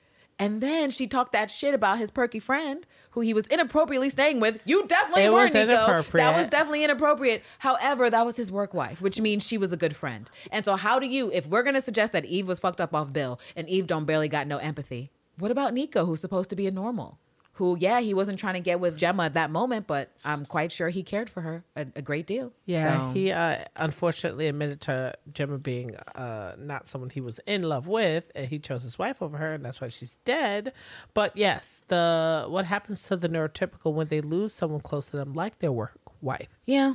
[0.40, 4.40] And then she talked that shit about his perky friend who he was inappropriately staying
[4.40, 4.60] with.
[4.64, 6.02] You definitely It were, was Nico.
[6.14, 7.44] That was definitely inappropriate.
[7.58, 10.30] However, that was his work wife, which means she was a good friend.
[10.50, 13.12] And so, how do you, if we're gonna suggest that Eve was fucked up off
[13.12, 16.66] Bill and Eve don't barely got no empathy, what about Nico, who's supposed to be
[16.66, 17.18] a normal?
[17.60, 20.72] Who, yeah, he wasn't trying to get with Gemma at that moment, but I'm quite
[20.72, 22.52] sure he cared for her a, a great deal.
[22.64, 27.60] Yeah, So- he uh, unfortunately admitted to Gemma being uh, not someone he was in
[27.62, 30.72] love with, and he chose his wife over her, and that's why she's dead.
[31.12, 35.34] But yes, the what happens to the neurotypical when they lose someone close to them,
[35.34, 36.58] like their work wife?
[36.64, 36.94] Yeah.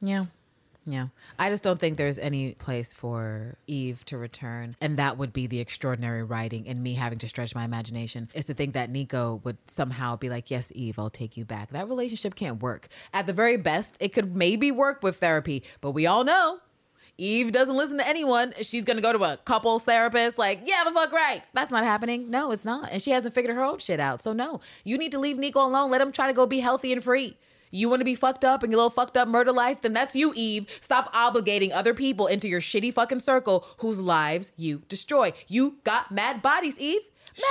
[0.00, 0.24] Yeah.
[0.90, 1.08] Yeah.
[1.38, 4.76] I just don't think there's any place for Eve to return.
[4.80, 8.46] And that would be the extraordinary writing and me having to stretch my imagination is
[8.46, 11.70] to think that Nico would somehow be like, Yes, Eve, I'll take you back.
[11.70, 12.88] That relationship can't work.
[13.12, 16.58] At the very best, it could maybe work with therapy, but we all know.
[17.20, 18.54] Eve doesn't listen to anyone.
[18.62, 21.42] She's gonna go to a couples therapist, like, yeah, the fuck right.
[21.52, 22.30] That's not happening.
[22.30, 22.90] No, it's not.
[22.90, 24.22] And she hasn't figured her own shit out.
[24.22, 25.90] So no, you need to leave Nico alone.
[25.90, 27.36] Let him try to go be healthy and free.
[27.70, 29.80] You want to be fucked up in your little fucked up murder life?
[29.80, 30.66] Then that's you, Eve.
[30.80, 35.32] Stop obligating other people into your shitty fucking circle whose lives you destroy.
[35.48, 37.00] You got mad bodies, Eve.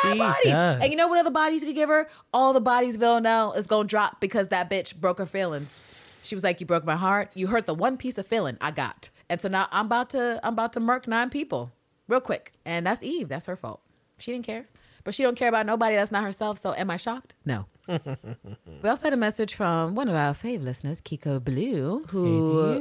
[0.03, 0.51] Mad She bodies.
[0.51, 0.81] does.
[0.81, 2.09] And you know what other bodies you could give her?
[2.33, 5.81] All the bodies Villanelle is gonna drop because that bitch broke her feelings.
[6.21, 7.31] She was like, "You broke my heart.
[7.33, 10.39] You hurt the one piece of feeling I got." And so now I'm about to
[10.43, 11.71] I'm about to murk nine people
[12.09, 13.29] real quick, and that's Eve.
[13.29, 13.79] That's her fault.
[14.17, 14.67] She didn't care,
[15.03, 16.57] but she don't care about nobody that's not herself.
[16.57, 17.35] So am I shocked?
[17.45, 17.65] No.
[17.87, 22.79] we also had a message from one of our fave listeners, Kiko Blue, who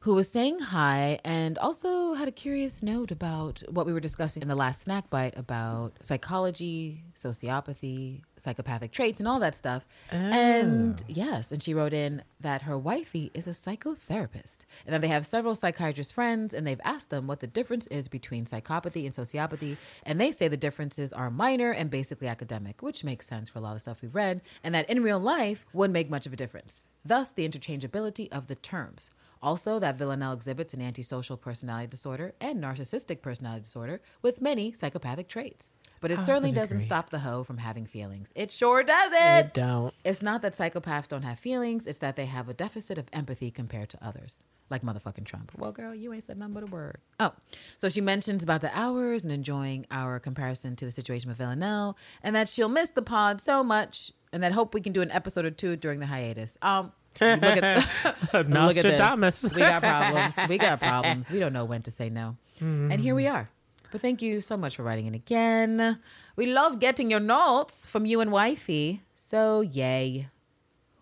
[0.00, 4.42] who was saying hi and also had a curious note about what we were discussing
[4.42, 9.84] in the last snack bite about psychology, sociopathy, psychopathic traits, and all that stuff.
[10.10, 11.04] And oh.
[11.08, 15.26] yes, and she wrote in that her wifey is a psychotherapist and that they have
[15.26, 19.76] several psychiatrist friends and they've asked them what the difference is between psychopathy and sociopathy.
[20.04, 23.62] And they say the differences are minor and basically academic, which makes sense for a
[23.62, 26.36] lot of stuff we've read, and that in real life wouldn't make much of a
[26.36, 26.86] difference.
[27.04, 29.10] Thus, the interchangeability of the terms.
[29.42, 35.28] Also, that Villanelle exhibits an antisocial personality disorder and narcissistic personality disorder with many psychopathic
[35.28, 35.74] traits.
[36.00, 36.84] But it I certainly doesn't agree.
[36.84, 38.30] stop the hoe from having feelings.
[38.34, 39.16] It sure doesn't.
[39.16, 39.94] I don't.
[40.04, 43.50] It's not that psychopaths don't have feelings, it's that they have a deficit of empathy
[43.50, 44.42] compared to others.
[44.70, 45.52] Like motherfucking Trump.
[45.56, 46.98] Well, girl, you ain't said nothing but a word.
[47.18, 47.32] Oh,
[47.78, 51.96] so she mentions about the hours and enjoying our comparison to the situation with Villanelle,
[52.22, 55.10] and that she'll miss the pod so much, and that hope we can do an
[55.10, 56.58] episode or two during the hiatus.
[56.60, 57.88] Um, look at,
[58.32, 59.52] look at this.
[59.52, 60.38] We got problems.
[60.48, 61.30] We got problems.
[61.30, 62.36] We don't know when to say no.
[62.60, 63.48] And here we are.
[63.90, 65.98] But thank you so much for writing in again.
[66.36, 69.02] We love getting your notes from you and wifey.
[69.14, 70.28] So yay.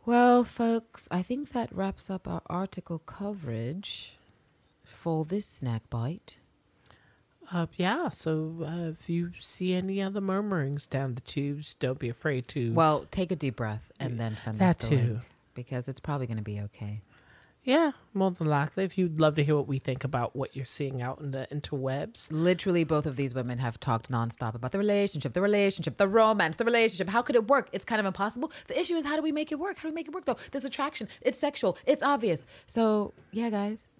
[0.04, 4.16] Well, folks, I think that wraps up our article coverage
[4.84, 6.38] for this snack bite.
[7.52, 8.08] Uh, yeah.
[8.10, 12.72] So uh, if you see any other murmurings down the tubes, don't be afraid to.
[12.72, 15.20] Well, take a deep breath and then send That us the link too.
[15.56, 17.02] Because it's probably going to be okay.
[17.64, 18.84] yeah, more than likely.
[18.84, 21.48] If you'd love to hear what we think about what you're seeing out in the
[21.52, 26.06] interwebs, Literally, both of these women have talked nonstop about the relationship, the relationship, the
[26.06, 27.08] romance, the relationship.
[27.08, 27.68] How could it work?
[27.72, 28.52] It's kind of impossible.
[28.68, 29.78] The issue is, how do we make it work?
[29.78, 30.36] How do we make it work, though?
[30.52, 31.08] There's attraction.
[31.22, 31.76] It's sexual.
[31.86, 32.46] It's obvious.
[32.68, 33.90] So, yeah, guys,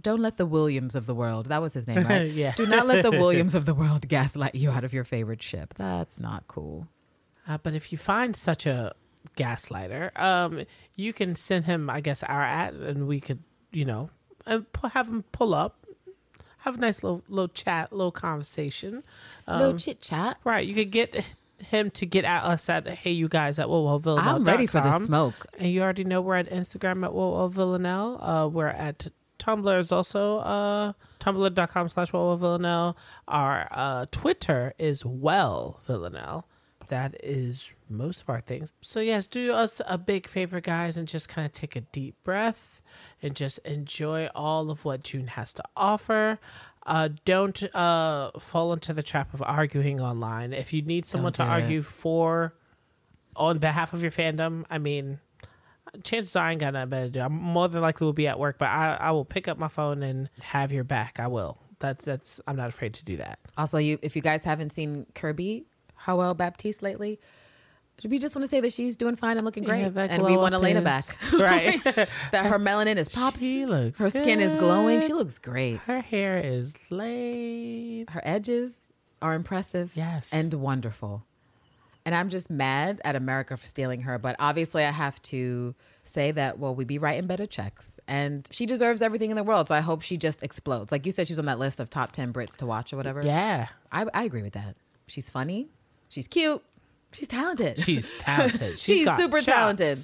[0.00, 2.28] don't let the Williams of the world, that was his name, right?
[2.42, 2.54] Yeah.
[2.56, 5.74] Do not let the Williams of the world gaslight you out of your favorite ship.
[5.74, 6.88] That's not cool.
[7.48, 8.94] Uh, but if you find such a
[9.36, 10.64] gaslighter, um,
[10.94, 14.10] you can send him, I guess, our at, and we could, you know,
[14.46, 15.86] and have him pull up,
[16.58, 19.02] have a nice little little chat, little conversation.
[19.48, 20.38] Little Um, chit chat.
[20.44, 21.24] right, you could get
[21.58, 24.98] him to get at us at hey you guys at whoa I'm ready for the
[24.98, 25.46] smoke.
[25.58, 28.22] And you already know we're at Instagram at whoa villanelle.
[28.22, 29.08] Uh, we're at
[29.38, 32.96] Tumblr is also uh, tumblr.com slash whoa villanelle.
[33.26, 36.46] Our uh, Twitter is well villanelle.
[36.88, 38.72] That is most of our things.
[38.80, 42.14] So yes, do us a big favor, guys, and just kind of take a deep
[42.24, 42.82] breath
[43.22, 46.38] and just enjoy all of what June has to offer.
[46.86, 50.52] Uh, don't uh, fall into the trap of arguing online.
[50.52, 51.62] If you need someone to Don't it.
[51.62, 52.54] argue for
[53.36, 55.20] on behalf of your fandom, I mean,
[56.02, 57.20] chances are I ain't got nothing better to do.
[57.20, 59.68] I'm more than likely will be at work, but I, I will pick up my
[59.68, 61.20] phone and have your back.
[61.20, 61.58] I will.
[61.80, 62.40] That's that's.
[62.46, 63.38] I'm not afraid to do that.
[63.56, 65.64] Also, you if you guys haven't seen Kirby
[65.94, 67.20] Howell Baptiste lately,
[68.08, 70.36] we just want to say that she's doing fine and looking great, Yeah, and we
[70.36, 71.04] want Elena back.
[71.32, 71.82] right.
[71.84, 73.98] that her melanin is popping, She looks.
[73.98, 75.00] her skin is glowing.
[75.00, 75.76] She looks great.
[75.80, 78.10] Her hair is laid.
[78.10, 78.86] Her edges
[79.22, 80.32] are impressive, Yes.
[80.32, 81.24] and wonderful.
[82.06, 86.30] And I'm just mad at America for stealing her, but obviously I have to say
[86.32, 89.68] that well, we'd be writing better checks, and she deserves everything in the world.
[89.68, 90.90] So I hope she just explodes.
[90.92, 92.96] Like you said, she was on that list of top ten Brits to watch or
[92.96, 93.20] whatever.
[93.22, 94.76] Yeah, I, I agree with that.
[95.08, 95.68] She's funny.
[96.08, 96.62] She's cute.
[97.12, 97.78] She's talented.
[97.78, 98.78] she's talented.
[98.78, 99.46] She's, super chops.
[99.46, 99.98] talented.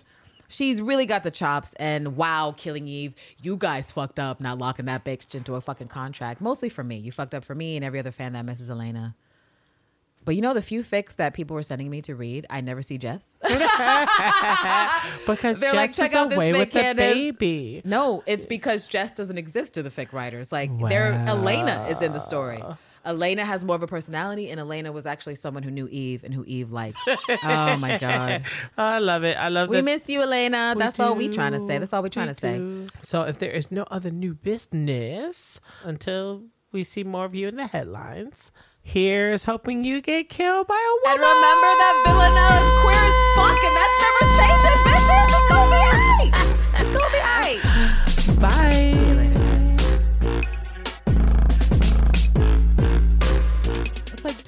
[0.49, 1.75] She's really got the chops.
[1.75, 5.89] And wow, Killing Eve, you guys fucked up not locking that bitch into a fucking
[5.89, 6.41] contract.
[6.41, 6.97] Mostly for me.
[6.99, 9.15] You fucked up for me and every other fan that misses Elena.
[10.25, 12.83] But you know the few fics that people were sending me to read, I never
[12.83, 13.39] see Jess.
[15.27, 17.83] Because They're Jess like, is check out this away with the baby.
[17.85, 20.51] no, it's because Jess doesn't exist to the fic writers.
[20.53, 22.63] Like there Elena is in the story.
[23.07, 26.35] Elena has more of a personality, and Elena was actually someone who knew Eve and
[26.35, 26.97] who Eve liked.
[27.07, 28.45] oh my god,
[28.79, 29.37] I love it.
[29.37, 29.69] I love.
[29.69, 30.73] We miss you, Elena.
[30.75, 31.05] We That's do.
[31.05, 31.79] all we're trying to say.
[31.79, 32.89] That's all we're trying we to do.
[32.89, 32.97] say.
[33.01, 36.43] So if there is no other new business until
[36.73, 38.51] we see more of you in the headlines.
[38.83, 41.25] Here's hoping you get killed by a woman.
[41.25, 45.27] And remember that Villanelle is queer as fuck, and that's never changing, bitches.
[45.35, 46.33] It's gonna be alright.
[46.79, 48.41] It's gonna be alright.
[48.41, 49.16] Bye.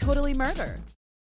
[0.08, 0.76] Totally Murder.